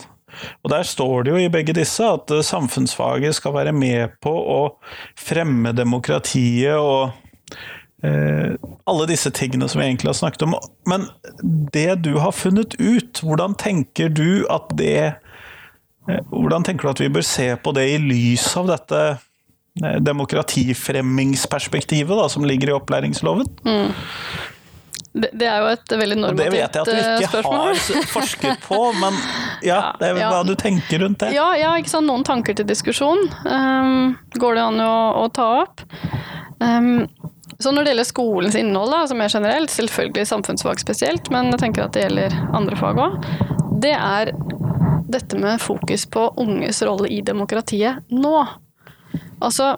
Og 0.65 0.73
der 0.73 0.87
står 0.87 1.27
det 1.27 1.35
jo 1.35 1.41
i 1.41 1.51
begge 1.53 1.75
disse 1.77 2.07
at 2.07 2.31
eh, 2.35 2.45
samfunnsfaget 2.47 3.39
skal 3.39 3.57
være 3.57 3.75
med 3.77 4.17
på 4.23 4.33
å 4.33 4.61
fremme 5.19 5.75
demokratiet 5.77 6.79
og 6.79 7.11
eh, 8.07 8.55
alle 8.91 9.09
disse 9.11 9.33
tingene 9.37 9.69
som 9.71 9.83
vi 9.83 9.89
egentlig 9.89 10.13
har 10.13 10.21
snakket 10.21 10.47
om. 10.49 10.59
Men 10.91 11.09
det 11.75 12.03
du 12.07 12.15
har 12.19 12.37
funnet 12.37 12.77
ut, 12.81 13.25
hvordan 13.25 13.59
tenker 13.61 14.13
du 14.13 14.47
at 14.51 14.71
det 14.79 15.01
eh, 15.01 15.19
Hvordan 16.31 16.65
tenker 16.67 16.89
du 16.89 16.91
at 16.91 17.01
vi 17.03 17.11
bør 17.13 17.23
se 17.23 17.45
på 17.61 17.71
det 17.77 17.85
i 17.93 17.99
lys 18.03 18.49
av 18.59 18.71
dette? 18.73 19.03
Eh, 19.85 20.01
demokratifremmingsperspektivet 20.03 22.19
da, 22.19 22.29
som 22.29 22.45
ligger 22.45 22.69
i 22.69 22.73
opplæringsloven. 22.75 23.47
Mm. 23.65 23.93
Det, 25.11 25.43
er 25.43 25.65
jo 25.65 25.71
et 25.73 25.93
veldig 25.99 26.17
normativt 26.21 26.53
spørsmål. 26.53 26.53
Det 26.53 26.55
vet 26.55 26.77
jeg 26.77 26.83
at 26.83 26.87
du 26.87 26.99
ikke 27.01 27.31
spørsmål. 27.33 27.65
har 27.67 28.11
forsket 28.13 28.61
på, 28.63 28.79
men 29.01 29.17
ja, 29.71 29.81
det 29.99 30.13
er 30.13 30.21
ja. 30.23 30.29
hva 30.31 30.45
du 30.47 30.53
tenker 30.59 31.03
rundt 31.03 31.25
det? 31.25 31.33
Ja, 31.35 31.49
ja, 31.59 31.73
sant. 31.91 32.07
Noen 32.07 32.23
tanker 32.27 32.55
til 32.55 32.69
diskusjon 32.69 33.25
um, 33.43 34.15
går 34.39 34.61
det 34.61 34.67
an 34.69 34.85
å, 34.85 34.95
å 35.25 35.27
ta 35.35 35.49
opp. 35.65 35.83
Um, 36.63 37.09
så 37.61 37.73
når 37.75 37.85
det 37.85 37.93
gjelder 37.93 38.09
skolens 38.09 38.57
innhold, 38.57 38.95
da, 38.95 39.03
altså 39.03 39.19
mer 39.19 39.33
generelt, 39.33 39.75
selvfølgelig 39.75 40.31
samfunnsfag 40.31 40.81
spesielt, 40.81 41.29
men 41.35 41.51
jeg 41.53 41.63
tenker 41.65 41.85
at 41.85 41.97
det 41.97 42.07
gjelder 42.07 42.39
andre 42.57 42.79
fag 42.79 43.03
òg, 43.03 43.19
det 43.83 43.97
er 43.97 44.31
dette 45.11 45.39
med 45.43 45.61
fokus 45.61 46.07
på 46.07 46.29
unges 46.41 46.81
rolle 46.87 47.11
i 47.11 47.19
demokratiet 47.27 48.07
nå. 48.15 48.37
Altså, 49.43 49.75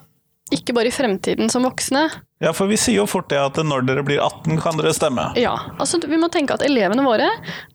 ikke 0.53 0.77
bare 0.77 0.92
i 0.92 0.95
fremtiden 0.95 1.51
som 1.51 1.64
voksne. 1.64 2.05
Ja, 2.43 2.51
for 2.51 2.67
vi 2.67 2.75
sier 2.81 2.99
jo 2.99 3.07
fort 3.07 3.29
det 3.31 3.39
at 3.39 3.59
når 3.63 3.85
dere 3.87 4.03
blir 4.03 4.19
18, 4.19 4.57
kan 4.65 4.75
dere 4.75 4.91
stemme. 4.97 5.29
Ja, 5.39 5.55
altså 5.79 6.01
vi 6.03 6.19
må 6.19 6.27
tenke 6.33 6.57
at 6.57 6.65
elevene 6.67 7.05
våre 7.07 7.29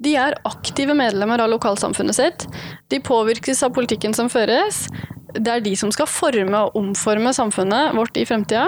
de 0.04 0.12
er 0.20 0.36
aktive 0.50 0.92
medlemmer 0.98 1.40
av 1.40 1.54
lokalsamfunnet 1.54 2.18
sitt. 2.18 2.44
De 2.92 3.00
påvirkes 3.00 3.64
av 3.64 3.72
politikken 3.78 4.16
som 4.18 4.28
føres. 4.28 4.90
Det 5.32 5.54
er 5.54 5.64
de 5.64 5.72
som 5.80 5.94
skal 5.96 6.10
forme 6.12 6.66
og 6.66 6.76
omforme 6.76 7.32
samfunnet 7.36 7.96
vårt 7.96 8.20
i 8.20 8.26
fremtida. 8.28 8.66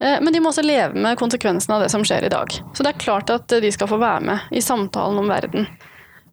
Eh, 0.00 0.16
men 0.16 0.32
de 0.32 0.40
må 0.40 0.48
også 0.48 0.64
leve 0.64 0.96
med 0.96 1.20
konsekvensene 1.20 1.76
av 1.76 1.84
det 1.84 1.92
som 1.92 2.06
skjer 2.08 2.24
i 2.24 2.32
dag. 2.32 2.56
Så 2.72 2.86
det 2.86 2.94
er 2.94 3.04
klart 3.04 3.34
at 3.34 3.52
de 3.52 3.72
skal 3.74 3.92
få 3.92 4.00
være 4.00 4.24
med 4.30 4.56
i 4.56 4.64
samtalen 4.64 5.20
om 5.20 5.28
verden. 5.28 5.68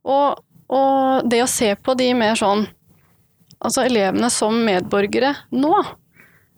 Og, 0.08 0.40
og 0.72 1.28
det 1.28 1.44
å 1.44 1.52
se 1.52 1.74
på 1.76 2.00
de 2.00 2.14
mer 2.16 2.40
sånn 2.40 2.68
Altså 3.66 3.86
elevene 3.88 4.28
som 4.30 4.54
medborgere 4.62 5.32
nå 5.56 5.72
Eh, 5.80 6.05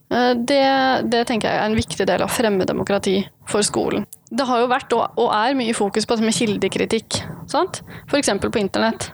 det, 0.07 0.63
det, 1.11 1.25
tenker 1.27 1.51
jeg 1.51 1.59
er 1.59 1.67
en 1.67 1.75
viktig 1.75 2.05
del 2.07 2.23
av 2.23 2.31
fremmedemokrati 2.31 3.17
for 3.49 3.65
skolen. 3.65 4.05
Det 4.31 4.45
har 4.47 4.61
jo 4.63 4.71
vært 4.71 4.95
og 4.95 5.27
er 5.35 5.57
mye 5.59 5.75
fokus 5.75 6.07
på 6.07 6.17
det 6.17 6.27
med 6.27 6.35
kildekritikk, 6.35 7.21
sant? 7.51 7.81
f.eks. 8.07 8.31
på 8.43 8.61
internett. 8.61 9.11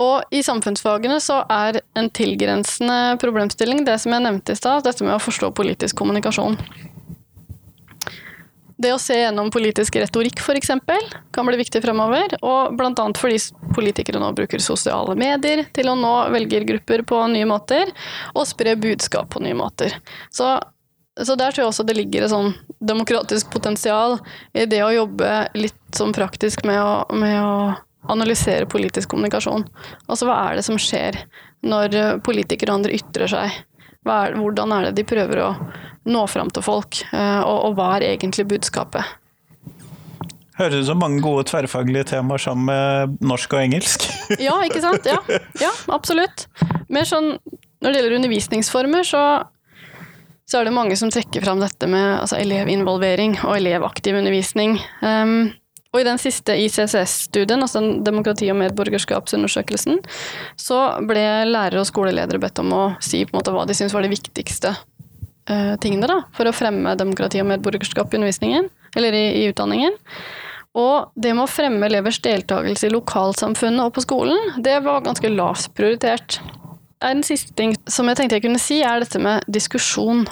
Og 0.00 0.22
i 0.32 0.40
samfunnsfagene 0.44 1.18
så 1.20 1.40
er 1.50 1.80
en 1.98 2.08
tilgrensende 2.14 3.18
problemstilling 3.20 3.82
det 3.84 3.98
som 4.00 4.14
jeg 4.14 4.24
nevnte 4.24 4.54
i 4.54 4.60
stad, 4.60 4.84
dette 4.86 5.04
med 5.04 5.16
å 5.16 5.22
forstå 5.22 5.50
politisk 5.56 5.98
kommunikasjon. 6.00 6.56
Det 8.80 8.94
å 8.94 9.00
se 9.00 9.18
gjennom 9.18 9.50
politisk 9.52 9.98
retorikk 10.00 10.40
f.eks. 10.40 10.70
kan 11.34 11.48
bli 11.48 11.58
viktig 11.60 11.82
fremover. 11.84 12.38
Og 12.40 12.76
bl.a. 12.78 13.06
fordi 13.18 13.40
politikere 13.76 14.22
nå 14.22 14.30
bruker 14.36 14.62
sosiale 14.64 15.16
medier 15.20 15.66
til 15.76 15.90
å 15.92 15.96
nå 15.98 16.14
velgergrupper 16.32 17.04
på 17.08 17.20
nye 17.34 17.48
måter, 17.48 17.92
og 18.32 18.48
spre 18.48 18.76
budskap 18.80 19.28
på 19.34 19.42
nye 19.44 19.58
måter. 19.58 19.98
Så, 20.32 20.54
så 21.20 21.36
der 21.36 21.52
tror 21.52 21.66
jeg 21.66 21.74
også 21.74 21.86
det 21.88 21.98
ligger 21.98 22.24
et 22.24 22.32
sånn 22.32 22.54
demokratisk 22.80 23.52
potensial 23.52 24.16
i 24.56 24.64
det 24.64 24.80
å 24.86 24.94
jobbe 24.94 25.30
litt 25.60 25.76
sånn 25.96 26.16
praktisk 26.16 26.64
med 26.64 26.80
å, 26.80 27.04
med 27.12 27.36
å 27.44 27.54
analysere 28.08 28.68
politisk 28.70 29.12
kommunikasjon. 29.12 29.66
Altså 30.08 30.24
hva 30.24 30.38
er 30.46 30.56
det 30.56 30.64
som 30.64 30.80
skjer 30.80 31.20
når 31.68 32.22
politikere 32.24 32.72
og 32.72 32.80
andre 32.80 32.96
ytrer 32.96 33.28
seg? 33.28 33.60
Er, 34.08 34.32
hvordan 34.32 34.72
er 34.72 34.88
det 34.88 34.96
de 34.96 35.04
prøver 35.04 35.42
å 35.44 35.48
nå 36.08 36.26
fram 36.30 36.50
til 36.54 36.64
folk, 36.64 37.02
eh, 37.12 37.40
og, 37.40 37.70
og 37.70 37.78
hva 37.78 37.94
er 37.98 38.10
egentlig 38.14 38.46
budskapet? 38.50 39.16
Høres 40.60 40.82
ut 40.82 40.90
som 40.90 41.00
mange 41.00 41.22
gode 41.24 41.46
tverrfaglige 41.48 42.10
temaer 42.12 42.42
sammen 42.42 42.68
med 42.68 43.22
norsk 43.24 43.54
og 43.56 43.62
engelsk. 43.62 44.04
ja, 44.46 44.58
ikke 44.66 44.82
sant. 44.84 45.08
Ja, 45.08 45.20
ja, 45.62 45.70
absolutt. 45.92 46.48
Mer 46.92 47.08
sånn 47.08 47.34
når 47.80 47.88
det 47.88 48.00
gjelder 48.00 48.16
undervisningsformer, 48.18 49.06
så, 49.08 49.22
så 50.44 50.60
er 50.60 50.68
det 50.68 50.76
mange 50.76 50.98
som 51.00 51.12
trekker 51.12 51.44
fram 51.44 51.62
dette 51.62 51.88
med 51.88 52.18
altså, 52.18 52.36
elevinvolvering 52.36 53.38
og 53.46 53.56
elevaktiv 53.56 54.18
undervisning. 54.20 54.76
Um, 55.00 55.54
og 55.90 56.02
i 56.02 56.06
den 56.06 56.20
siste 56.22 56.54
ICCS-studien, 56.60 57.64
altså 57.64 57.80
den 57.80 58.04
demokrati- 58.06 58.50
og 58.52 58.60
medborgerskapsundersøkelsen, 58.60 59.98
så 60.60 60.82
ble 61.08 61.24
lærere 61.48 61.80
og 61.80 61.88
skoleledere 61.88 62.38
bedt 62.42 62.60
om 62.62 62.76
å 62.76 62.84
si 63.02 63.24
på 63.24 63.32
en 63.32 63.40
måte 63.40 63.54
hva 63.56 63.64
de 63.66 63.74
syntes 63.74 63.96
var 63.96 64.04
det 64.04 64.12
viktigste 64.12 64.76
uh, 65.50 65.74
tingene 65.82 66.10
da, 66.10 66.20
for 66.36 66.48
å 66.48 66.54
fremme 66.54 66.96
demokrati 66.98 67.40
og 67.42 67.48
medborgerskap 67.50 68.12
i 68.12 68.20
undervisningen, 68.20 68.70
eller 68.98 69.16
i, 69.16 69.24
i 69.42 69.48
utdanningen. 69.50 69.96
Og 70.78 71.10
det 71.18 71.32
med 71.34 71.44
å 71.48 71.50
fremme 71.50 71.86
elevers 71.88 72.20
deltakelse 72.22 72.86
i 72.86 72.94
lokalsamfunnet 72.94 73.88
og 73.88 73.94
på 73.96 74.04
skolen, 74.04 74.60
det 74.62 74.76
var 74.84 75.02
ganske 75.06 75.32
lavt 75.32 75.72
prioritert. 75.74 76.38
En 77.02 77.24
siste 77.26 77.56
ting 77.58 77.74
som 77.90 78.06
jeg 78.10 78.20
tenkte 78.20 78.38
jeg 78.38 78.44
kunne 78.44 78.60
si, 78.62 78.78
er 78.84 79.02
dette 79.02 79.18
med 79.22 79.46
diskusjon. 79.50 80.28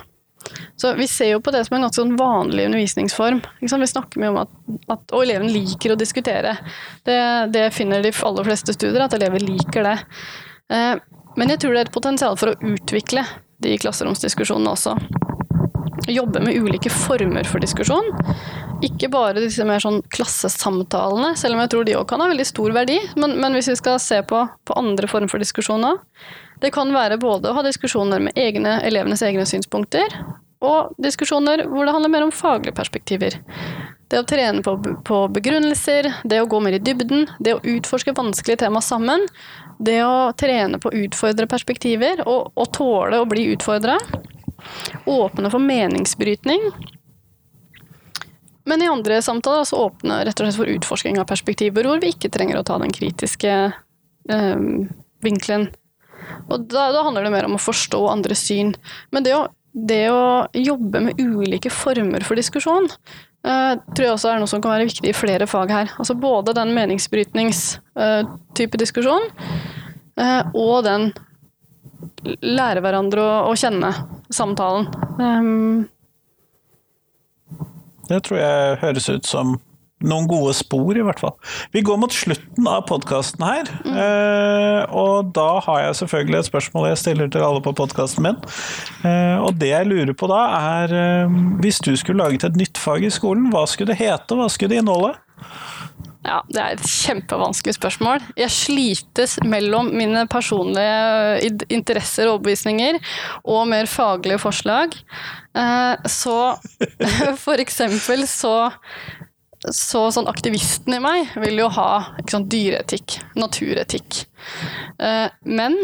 Så 0.76 0.92
Vi 0.94 1.08
ser 1.10 1.32
jo 1.32 1.40
på 1.42 1.50
det 1.50 1.64
som 1.66 1.76
en 1.76 1.86
ganske 1.86 2.00
sånn 2.00 2.16
vanlig 2.16 2.68
undervisningsform. 2.68 3.40
Vi 3.60 3.68
snakker 3.68 4.22
mye 4.22 4.30
om 4.30 4.40
at, 4.44 4.52
at, 4.86 5.02
Og 5.12 5.24
elevene 5.24 5.50
liker 5.50 5.92
å 5.92 5.98
diskutere. 5.98 6.54
Det, 7.04 7.18
det, 7.52 7.70
finner 7.74 8.04
de 8.04 8.12
aller 8.12 8.46
fleste 8.46 8.76
studier, 8.76 9.02
at 9.02 9.16
elever 9.18 9.42
liker 9.42 9.90
det. 9.90 9.96
Eh, 10.70 10.94
men 11.38 11.52
jeg 11.52 11.62
tror 11.62 11.74
det 11.74 11.82
er 11.82 11.88
et 11.88 11.94
potensial 11.98 12.38
for 12.38 12.52
å 12.52 12.72
utvikle 12.74 13.26
de 13.64 13.74
klasseromsdiskusjonene 13.82 14.72
også. 14.72 14.94
Jobbe 16.08 16.40
med 16.40 16.56
ulike 16.56 16.90
former 16.92 17.44
for 17.48 17.60
diskusjon. 17.62 18.06
Ikke 18.86 19.10
bare 19.10 19.42
disse 19.42 19.64
mer 19.66 19.82
sånn 19.82 20.00
klassesamtalene, 20.14 21.32
selv 21.36 21.56
om 21.56 21.62
jeg 21.64 21.72
tror 21.72 21.86
de 21.88 21.96
òg 21.98 22.06
kan 22.08 22.22
ha 22.22 22.28
veldig 22.30 22.46
stor 22.46 22.74
verdi. 22.76 22.98
Men, 23.18 23.36
men, 23.42 23.56
hvis 23.58 23.70
vi 23.72 23.78
skal 23.80 23.98
se 24.02 24.20
på, 24.22 24.44
på 24.64 24.76
andre 24.78 25.10
former 25.10 25.30
for 25.30 25.42
diskusjoner 25.42 25.98
Det 26.62 26.70
kan 26.74 26.90
være 26.94 27.20
både 27.22 27.50
å 27.50 27.56
ha 27.58 27.62
diskusjoner 27.66 28.22
med 28.22 28.38
egne, 28.38 28.78
elevenes 28.86 29.22
egne 29.22 29.44
synspunkter, 29.46 30.14
og 30.58 30.94
diskusjoner 30.98 31.62
hvor 31.70 31.86
det 31.86 31.94
handler 31.94 32.10
mer 32.10 32.26
om 32.26 32.34
faglige 32.34 32.74
perspektiver. 32.74 33.36
Det 34.08 34.22
å 34.22 34.24
trene 34.24 34.62
på, 34.64 34.72
på 35.04 35.16
begrunnelser, 35.36 36.08
det 36.24 36.40
å 36.40 36.48
gå 36.48 36.60
mer 36.64 36.78
i 36.78 36.80
dybden, 36.80 37.26
det 37.44 37.58
å 37.58 37.62
utforske 37.62 38.14
vanskelige 38.16 38.62
tema 38.64 38.80
sammen, 38.80 39.26
det 39.78 40.00
å 40.04 40.32
trene 40.38 40.80
på 40.80 40.88
å 40.88 41.00
utfordre 41.04 41.48
perspektiver 41.50 42.22
og, 42.24 42.54
og 42.56 42.70
tåle 42.72 43.20
å 43.20 43.26
bli 43.28 43.50
utfordra. 43.52 43.98
Åpne 45.04 45.50
for 45.52 45.62
meningsbrytning. 45.62 46.70
men 48.68 48.82
i 48.82 48.88
andre 48.88 49.22
samtaler 49.22 49.64
så 49.64 49.76
åpne 49.86 50.24
rett 50.24 50.40
og 50.40 50.44
slett 50.44 50.58
for 50.58 50.68
utforsking 50.68 51.20
av 51.20 51.28
perspektiver 51.28 51.86
hvor 51.88 52.00
vi 52.02 52.10
ikke 52.12 52.28
trenger 52.28 52.58
å 52.58 52.64
ta 52.68 52.76
den 52.78 52.92
kritiske 52.92 53.52
øh, 54.28 54.66
vinkelen. 55.24 55.70
Og 56.48 56.66
da, 56.68 56.88
da, 56.92 57.04
handler 57.06 57.24
det 57.24 57.32
mer 57.32 57.46
om 57.48 57.56
å 57.56 57.62
forstå 57.62 58.00
andres 58.10 58.42
syn. 58.44 58.74
Men 59.14 59.24
det 59.24 59.34
å, 59.36 59.46
det 59.72 60.10
å 60.10 60.46
jobbe 60.56 61.00
med 61.08 61.20
ulike 61.20 61.70
former 61.72 62.24
for 62.26 62.38
diskusjon 62.38 62.88
eh, 63.46 63.74
tror 63.92 64.04
jeg 64.04 64.14
også 64.14 64.32
er 64.32 64.42
noe 64.42 64.50
som 64.50 64.62
kan 64.64 64.74
være 64.74 64.88
viktig 64.88 65.10
i 65.10 65.16
flere 65.16 65.46
fag 65.50 65.72
her. 65.72 65.92
Altså 66.00 66.16
både 66.18 66.56
den 66.56 66.74
meningsbrytningstype 66.76 68.78
eh, 68.78 68.82
diskusjon 68.82 69.24
eh, 70.18 70.42
og 70.54 70.84
den 70.88 71.02
lære 72.42 72.82
hverandre 72.82 73.22
å, 73.22 73.50
å 73.50 73.52
kjenne 73.58 73.92
samtalen. 74.34 74.88
Um, 75.18 75.88
det 78.08 78.22
tror 78.26 78.38
jeg 78.40 78.78
høres 78.82 79.08
ut 79.12 79.26
som 79.28 79.58
noen 80.04 80.28
gode 80.30 80.54
spor, 80.56 80.92
i 80.94 81.04
hvert 81.04 81.20
fall. 81.22 81.34
Vi 81.74 81.82
går 81.86 81.98
mot 82.00 82.14
slutten 82.14 82.68
av 82.70 82.84
podkasten 82.90 83.44
her. 83.44 83.70
Mm. 83.84 83.96
Eh, 84.04 84.82
og 84.94 85.32
da 85.36 85.48
har 85.66 85.82
jeg 85.86 85.98
selvfølgelig 86.02 86.40
et 86.40 86.50
spørsmål 86.50 86.90
jeg 86.92 87.02
stiller 87.02 87.32
til 87.32 87.46
alle 87.46 87.62
på 87.64 87.74
podkasten 87.78 88.28
min. 88.28 88.38
Eh, 89.02 89.36
og 89.42 89.58
det 89.58 89.72
jeg 89.72 89.90
lurer 89.90 90.14
på 90.18 90.30
da, 90.30 90.42
er 90.78 90.98
eh, 90.98 91.40
hvis 91.62 91.82
du 91.84 91.94
skulle 91.98 92.22
laget 92.22 92.46
et 92.46 92.60
nytt 92.60 92.78
fag 92.78 93.06
i 93.08 93.14
skolen, 93.14 93.50
hva 93.54 93.66
skulle 93.66 93.94
det 93.94 94.02
hete, 94.02 94.38
hva 94.38 94.50
skulle 94.52 94.76
det 94.76 94.84
inneholde? 94.84 95.16
Ja, 96.26 96.42
Det 96.50 96.60
er 96.60 96.74
et 96.74 96.84
kjempevanskelig 96.84 97.76
spørsmål. 97.76 98.22
Jeg 98.36 98.50
slites 98.52 99.38
mellom 99.46 99.92
mine 99.96 100.26
personlige 100.28 101.52
interesser 101.72 102.26
og 102.26 102.38
overbevisninger 102.38 102.98
og 103.44 103.68
mer 103.70 103.86
faglige 103.88 104.40
forslag. 104.42 104.96
Eh, 105.56 106.08
så 106.10 106.38
for 107.44 107.62
eksempel 107.62 108.26
så 108.28 108.70
så 109.74 110.04
sånn 110.14 110.28
aktivisten 110.30 110.94
i 110.94 111.00
meg 111.02 111.32
vil 111.42 111.58
jo 111.64 111.68
ha 111.74 111.90
sånn, 112.30 112.46
dyreetikk, 112.50 113.18
naturetikk. 113.38 114.22
Eh, 115.02 115.26
men 115.50 115.76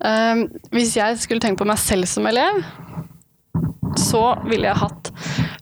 eh, 0.00 0.46
hvis 0.72 0.96
jeg 0.96 1.20
skulle 1.20 1.44
tenke 1.44 1.60
på 1.62 1.68
meg 1.68 1.80
selv 1.82 2.08
som 2.08 2.26
elev, 2.30 2.62
så 3.98 4.22
ville 4.46 4.68
jeg 4.68 4.80
hatt 4.80 5.10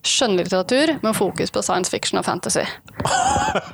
skjønnlitteratur 0.07 0.95
med 1.03 1.15
fokus 1.17 1.51
på 1.53 1.61
science 1.65 1.91
fiction 1.93 2.19
og 2.21 2.25
fantasy. 2.25 2.63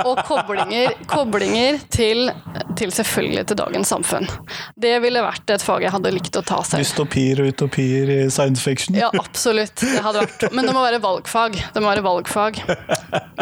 Og 0.03 0.19
koblinger, 0.27 0.95
koblinger 1.09 1.79
til, 1.93 2.31
til, 2.79 2.93
selvfølgelig 2.95 3.45
til 3.51 3.59
dagens 3.59 3.91
samfunn. 3.93 4.27
Det 4.79 4.95
ville 5.03 5.23
vært 5.23 5.53
et 5.55 5.63
fag 5.63 5.85
jeg 5.85 5.93
hadde 5.95 6.13
likt 6.15 6.39
å 6.39 6.43
ta 6.45 6.61
selv. 6.67 6.83
Dystopier 6.83 7.43
og 7.43 7.51
utopier 7.53 8.11
i 8.13 8.19
science 8.33 8.63
fiction? 8.63 8.97
Ja, 8.97 9.11
absolutt. 9.19 9.77
Det 9.83 10.03
hadde 10.03 10.25
vært, 10.25 10.49
men 10.55 10.67
det 10.67 10.75
må 10.75 10.83
være 10.83 11.03
valgfag. 11.03 11.59
Det 11.73 11.83
må 11.83 11.91
være 11.91 12.05
valgfag. 12.07 12.59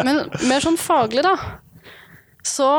Men 0.02 0.26
mer 0.46 0.64
sånn 0.64 0.78
faglig, 0.80 1.26
da. 1.26 1.36
Så 2.46 2.70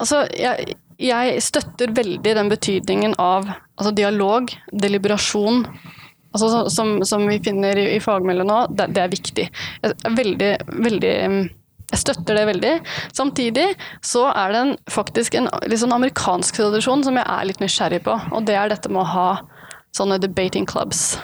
Altså, 0.00 0.22
jeg, 0.32 0.78
jeg 0.96 1.40
støtter 1.44 1.90
veldig 1.92 2.32
den 2.38 2.48
betydningen 2.48 3.14
av 3.20 3.50
altså, 3.50 3.90
dialog, 3.92 4.48
deliberasjon, 4.72 5.66
altså, 6.32 6.64
som, 6.70 6.98
som, 7.06 7.26
vi 7.28 7.40
finner 7.44 7.78
i, 7.78 7.86
i 7.96 8.02
fagmeldingen 8.02 8.50
nå, 8.50 8.60
det, 8.74 8.90
det, 8.96 9.04
er 9.04 9.14
viktig. 9.14 9.46
Jeg 9.82 10.14
veldig, 10.18 10.52
veldig 10.86 11.14
jeg 11.90 11.98
støtter 12.04 12.38
det 12.38 12.46
veldig. 12.46 12.74
Samtidig 13.16 13.66
så 14.06 14.28
er 14.30 14.52
det 14.52 14.60
en, 14.62 14.76
faktisk 14.90 15.34
en 15.38 15.48
litt 15.66 15.82
sånn 15.82 15.96
amerikansk 15.96 16.60
tradisjon 16.60 17.02
som 17.06 17.18
jeg 17.18 17.26
er 17.26 17.48
litt 17.48 17.62
nysgjerrig 17.62 18.04
på, 18.06 18.14
og 18.30 18.46
det 18.46 18.54
er 18.58 18.70
dette 18.70 18.92
med 18.92 19.02
å 19.02 19.10
ha 19.10 19.30
sånne 19.96 20.20
debating 20.22 20.68
clubs. 20.70 21.18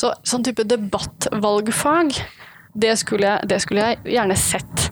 Så 0.00 0.14
sånn 0.26 0.46
type 0.46 0.64
debattvalgfag, 0.64 2.16
det 2.78 2.94
skulle 3.00 3.34
jeg, 3.34 3.50
det 3.50 3.58
skulle 3.64 3.84
jeg 3.84 4.16
gjerne 4.16 4.38
sett. 4.40 4.88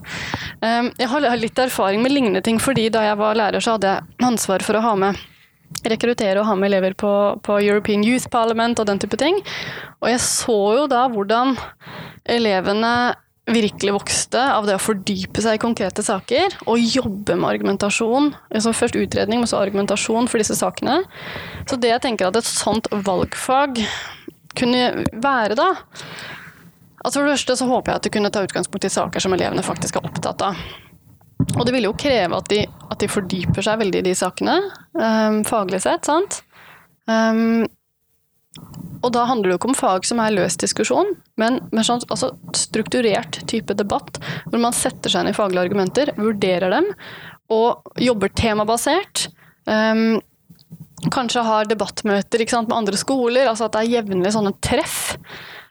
Um, 0.61 0.91
jeg 0.97 1.09
har 1.09 1.25
litt 1.37 1.59
erfaring 1.61 2.03
med 2.03 2.13
lignende 2.13 2.43
ting, 2.45 2.61
fordi 2.61 2.87
da 2.93 3.03
jeg 3.07 3.17
var 3.19 3.37
lærer, 3.37 3.63
så 3.63 3.75
hadde 3.75 3.95
jeg 3.95 4.27
ansvar 4.29 4.65
for 4.65 4.77
å 4.77 4.85
ha 4.85 4.93
med 5.01 5.25
rekruttere 5.87 6.41
og 6.41 6.47
ha 6.49 6.55
med 6.57 6.71
elever 6.71 6.95
på, 6.97 7.11
på, 7.43 7.59
European 7.63 8.03
Youth 8.05 8.29
Parliament 8.33 8.79
og 8.79 8.87
den 8.89 8.99
type 9.01 9.19
ting. 9.19 9.39
Og 10.01 10.11
jeg 10.11 10.23
så 10.23 10.57
jo 10.79 10.85
da 10.91 11.05
hvordan 11.11 11.55
elevene 12.27 13.15
virkelig 13.47 13.93
vokste 13.95 14.41
av 14.51 14.65
det 14.67 14.75
å 14.75 14.81
fordype 14.83 15.39
seg 15.43 15.55
i 15.55 15.61
konkrete 15.61 16.03
saker 16.03 16.57
og 16.67 16.83
jobbe 16.83 17.37
med 17.39 17.47
argumentasjon. 17.53 18.33
Altså 18.51 18.75
først 18.75 18.97
utredning, 18.99 19.39
men 19.39 19.47
så 19.47 19.61
argumentasjon 19.61 20.27
for 20.27 20.43
disse 20.43 20.57
sakene. 20.59 20.99
Så 21.69 21.79
det 21.79 21.93
jeg 21.93 22.03
tenker 22.03 22.27
at 22.27 22.39
et 22.39 22.49
sånt 22.49 22.89
valgfag 22.91 23.79
kunne 24.57 25.05
være, 25.13 25.55
da 25.55 25.71
altså 27.05 27.21
For 27.21 27.27
det 27.27 27.37
første 27.37 27.55
så 27.55 27.67
håper 27.69 27.91
jeg 27.91 27.99
at 27.99 28.05
det 28.07 28.11
kunne 28.11 28.31
ta 28.33 28.41
utgangspunkt 28.43 28.87
i 28.87 28.91
saker 28.91 29.23
som 29.23 29.35
elevene 29.35 29.63
faktisk 29.63 29.95
er 29.95 30.07
opptatt 30.09 30.41
av. 30.43 30.57
Og 31.45 31.63
det 31.67 31.73
vil 31.75 31.87
jo 31.87 31.95
kreve 31.97 32.37
at 32.37 32.49
de, 32.51 32.63
at 32.65 32.99
de, 33.01 33.09
fordyper 33.11 33.65
seg 33.65 33.81
veldig 33.81 34.01
i 34.01 34.05
de 34.09 34.13
sakene, 34.17 34.57
um, 34.97 35.41
faglig 35.47 35.83
sett. 35.85 36.07
sant? 36.09 36.41
Um, 37.07 37.67
og 39.05 39.11
da 39.13 39.27
handler 39.29 39.51
det 39.51 39.53
jo 39.53 39.59
ikke 39.59 39.69
om 39.69 39.77
fag 39.77 40.07
som 40.09 40.21
er 40.21 40.33
løs 40.33 40.57
diskusjon, 40.59 41.13
men 41.39 41.59
mer 41.69 41.85
sånn 41.85 42.01
altså, 42.09 42.31
strukturert 42.57 43.43
type 43.49 43.75
debatt, 43.77 44.17
hvor 44.47 44.61
man 44.61 44.75
setter 44.75 45.13
seg 45.13 45.23
inn 45.23 45.31
i 45.31 45.37
faglige 45.37 45.67
argumenter, 45.67 46.13
vurderer 46.17 46.73
dem, 46.73 46.89
og 47.53 48.01
jobber 48.01 48.33
temabasert. 48.35 49.27
Um, 49.69 50.17
kanskje 51.13 51.45
har 51.45 51.69
debattmøter 51.69 52.43
sant, 52.49 52.71
med 52.71 52.79
andre 52.79 52.97
skoler, 52.99 53.45
altså 53.47 53.67
at 53.67 53.77
det 53.77 53.83
er 53.85 53.95
jevnlig 53.99 54.33
sånne 54.33 54.55
treff. 54.65 54.99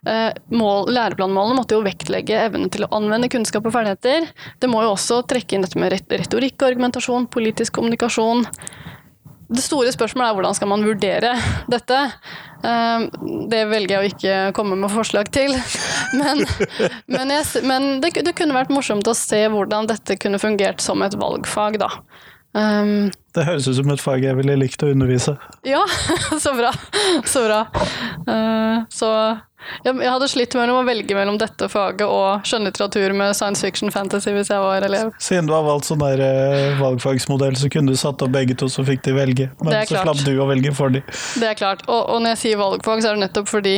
Eh, 0.07 0.33
mål, 0.55 0.93
læreplanmålene 0.95 1.59
måtte 1.59 1.75
jo 1.75 1.83
vektlegge 1.83 2.39
evnen 2.45 2.71
til 2.71 2.87
å 2.87 2.93
anvende 2.95 3.31
kunnskap 3.33 3.65
og 3.67 3.75
ferdigheter. 3.75 4.29
Det 4.63 4.71
må 4.71 4.85
jo 4.85 4.93
også 4.95 5.25
trekke 5.27 5.57
inn 5.57 5.67
dette 5.67 5.81
med 5.83 5.97
retorikk, 5.97 6.63
argumentasjon, 6.63 7.27
politisk 7.33 7.75
kommunikasjon. 7.81 8.47
Det 9.47 9.63
store 9.63 9.91
spørsmålet 9.95 10.31
er 10.31 10.39
hvordan 10.39 10.57
skal 10.59 10.71
man 10.71 10.87
vurdere 10.87 11.33
dette. 11.71 11.99
Eh, 12.67 13.09
det 13.51 13.65
velger 13.73 13.97
jeg 13.97 13.99
å 13.99 14.13
ikke 14.13 14.39
komme 14.59 14.79
med 14.79 14.95
forslag 14.95 15.31
til. 15.35 15.55
Men, 16.17 16.45
men, 17.11 17.33
jeg, 17.35 17.65
men 17.67 17.99
det, 18.01 18.13
det, 18.23 18.33
kunne 18.39 18.55
vært 18.55 18.71
morsomt 18.73 19.09
å 19.11 19.15
se 19.19 19.41
hvordan 19.51 19.89
dette 19.91 20.15
kunne 20.23 20.39
fungert 20.39 20.81
som 20.81 21.03
et 21.03 21.17
valgfag, 21.19 21.81
da. 21.83 21.89
Um, 22.57 23.11
det 23.37 23.45
høres 23.45 23.67
ut 23.69 23.77
som 23.77 23.91
et 23.93 24.01
fag 24.01 24.23
jeg 24.25 24.37
ville 24.39 24.55
likt 24.57 24.81
å 24.81 24.89
undervise. 24.89 25.35
Ja, 25.69 25.83
så 26.45 26.55
bra. 26.57 26.71
Så 27.29 27.43
bra. 27.45 27.67
Uh, 28.25 28.87
så 28.89 29.11
jeg, 29.85 29.93
jeg, 29.93 30.09
hadde 30.09 30.29
slitt 30.31 30.55
med 30.57 30.71
å 30.73 30.79
velge 30.87 31.17
mellom 31.19 31.37
dette 31.41 31.69
faget 31.69 32.07
og 32.07 32.47
skjønnlitteratur 32.49 33.13
med 33.19 33.35
science 33.37 33.65
fiction 33.65 33.93
fantasy 33.93 34.33
hvis 34.33 34.53
jeg 34.53 34.63
var 34.63 34.87
elev. 34.87 35.13
Siden 35.21 35.51
du 35.51 35.53
har 35.57 35.67
valgt 35.67 35.91
sånn 35.91 36.01
der 36.01 36.23
uh, 36.23 36.81
valgfagsmodell, 36.81 37.59
så 37.61 37.69
kunne 37.73 37.93
du 37.93 38.01
satt 38.01 38.25
opp 38.25 38.33
begge 38.33 38.57
to, 38.57 38.71
så 38.73 38.87
fikk 38.87 39.05
de 39.05 39.17
velge. 39.19 39.51
Men 39.61 39.83
så 39.91 40.01
slapp 40.01 40.25
du 40.25 40.33
å 40.41 40.49
velge 40.49 40.73
for 40.77 40.97
dem. 40.97 41.05
Det 41.37 41.51
er 41.51 41.61
klart. 41.61 41.85
Og, 41.91 42.01
og, 42.01 42.23
når 42.23 42.37
jeg 42.37 42.43
sier 42.47 42.63
valgfag, 42.63 43.05
så 43.05 43.13
er 43.13 43.19
det 43.19 43.27
nettopp 43.27 43.53
fordi 43.53 43.77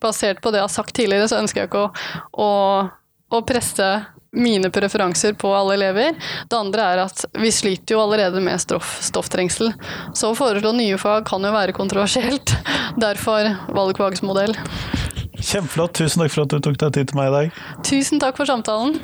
basert 0.00 0.38
på 0.44 0.54
det 0.54 0.62
jeg 0.62 0.68
har 0.68 0.72
sagt 0.72 0.94
tidligere, 0.96 1.26
så 1.28 1.42
ønsker 1.42 1.64
jeg 1.64 1.72
ikke 1.72 1.88
å, 1.88 1.90
å, 2.38 2.50
å 3.34 3.42
presse 3.48 3.90
mine 4.32 4.70
preferanser 4.70 5.32
på 5.32 5.54
alle 5.54 5.74
elever. 5.74 6.14
Det 6.48 6.56
andre 6.56 6.86
er 6.92 7.02
at 7.06 7.24
vi 7.38 7.50
sliter 7.54 7.96
jo 7.96 8.02
allerede 8.04 8.42
med 8.44 8.60
stoff, 8.62 8.98
stofftrengsel. 9.02 9.72
Så 10.14 10.30
å 10.30 10.38
foreslå 10.38 10.72
nye 10.76 10.98
fag 11.00 11.26
kan 11.28 11.44
jo 11.44 11.52
være 11.54 11.74
kontroversielt. 11.76 12.54
Derfor 13.04 13.54
valgfagsmodell. 13.74 14.54
Kjempeflott. 15.40 15.96
Tusen 15.96 16.22
takk 16.22 16.34
for 16.34 16.44
at 16.44 16.52
du 16.52 16.60
tok 16.62 16.78
deg 16.82 16.94
tid 16.98 17.10
til 17.10 17.20
meg 17.20 17.30
i 17.30 17.34
dag. 17.36 17.64
Tusen 17.86 18.22
takk 18.22 18.38
for 18.38 18.48
samtalen. 18.48 18.98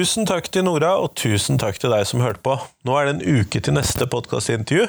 Tusen 0.00 0.24
takk 0.24 0.46
til 0.48 0.62
Nora, 0.64 0.94
og 0.96 1.10
tusen 1.18 1.58
takk 1.60 1.76
til 1.76 1.92
deg 1.92 2.06
som 2.08 2.22
hørte 2.24 2.40
på. 2.40 2.54
Nå 2.88 2.94
er 2.96 3.08
det 3.08 3.12
en 3.18 3.40
uke 3.42 3.60
til 3.60 3.74
neste 3.76 4.06
podkastintervju, 4.08 4.86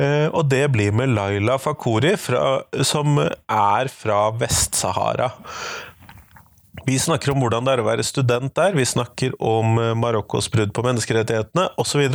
eh, 0.00 0.28
og 0.32 0.46
det 0.48 0.62
blir 0.72 0.94
med 0.96 1.12
Laila 1.12 1.58
Fakori, 1.60 2.14
fra, 2.16 2.62
som 2.80 3.20
er 3.20 3.90
fra 3.92 4.22
Vest-Sahara. 4.40 5.28
Vi 6.88 6.96
snakker 6.96 7.34
om 7.34 7.44
hvordan 7.44 7.68
det 7.68 7.74
er 7.74 7.84
å 7.84 7.86
være 7.90 8.08
student 8.08 8.56
der, 8.56 8.72
vi 8.72 8.88
snakker 8.88 9.36
om 9.36 9.76
eh, 9.82 9.92
Marokkos 10.00 10.48
brudd 10.54 10.72
på 10.72 10.86
menneskerettighetene 10.88 11.68
osv. 11.76 12.08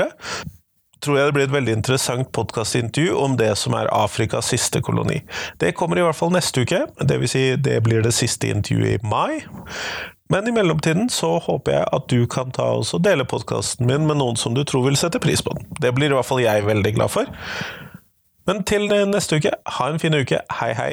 Tror 0.97 1.22
jeg 1.22 1.30
det 1.30 1.38
blir 1.38 1.49
et 1.51 1.57
veldig 1.59 1.80
interessant 1.84 2.34
podkastintervju 2.34 3.13
om 3.13 3.38
det 3.38 3.53
som 3.61 3.78
er 3.78 3.93
Afrikas 3.93 4.49
siste 4.55 4.82
koloni. 4.82 5.22
Det 5.61 5.76
kommer 5.78 6.01
i 6.01 6.09
hvert 6.09 6.18
fall 6.18 6.34
neste 6.34 6.65
uke, 6.65 6.88
dvs. 6.97 7.34
Si 7.38 7.49
det 7.61 7.84
blir 7.86 8.01
det 8.01 8.18
siste 8.18 8.49
intervjuet 8.49 8.97
i 8.97 9.05
mai. 9.05 9.43
Men 10.30 10.47
i 10.47 10.51
mellomtiden 10.51 11.09
så 11.09 11.38
håper 11.39 11.78
jeg 11.78 11.89
at 11.95 12.07
du 12.11 12.25
kan 12.28 12.51
ta 12.51 12.73
og 12.75 13.03
dele 13.03 13.23
podkasten 13.28 13.88
min 13.88 14.07
med 14.09 14.19
noen 14.19 14.36
som 14.39 14.55
du 14.57 14.63
tror 14.67 14.88
vil 14.89 14.99
sette 14.99 15.21
pris 15.23 15.43
på 15.43 15.55
den. 15.55 15.69
Det 15.80 15.93
blir 15.95 16.11
i 16.11 16.17
hvert 16.17 16.28
fall 16.28 16.43
jeg 16.43 16.65
veldig 16.67 16.93
glad 16.97 17.13
for. 17.13 17.32
Men 18.47 18.63
til 18.67 18.91
neste 19.07 19.39
uke, 19.39 19.55
ha 19.80 19.88
en 19.91 19.99
fin 19.99 20.15
uke. 20.15 20.39
Hei, 20.59 20.73
hei. 20.75 20.91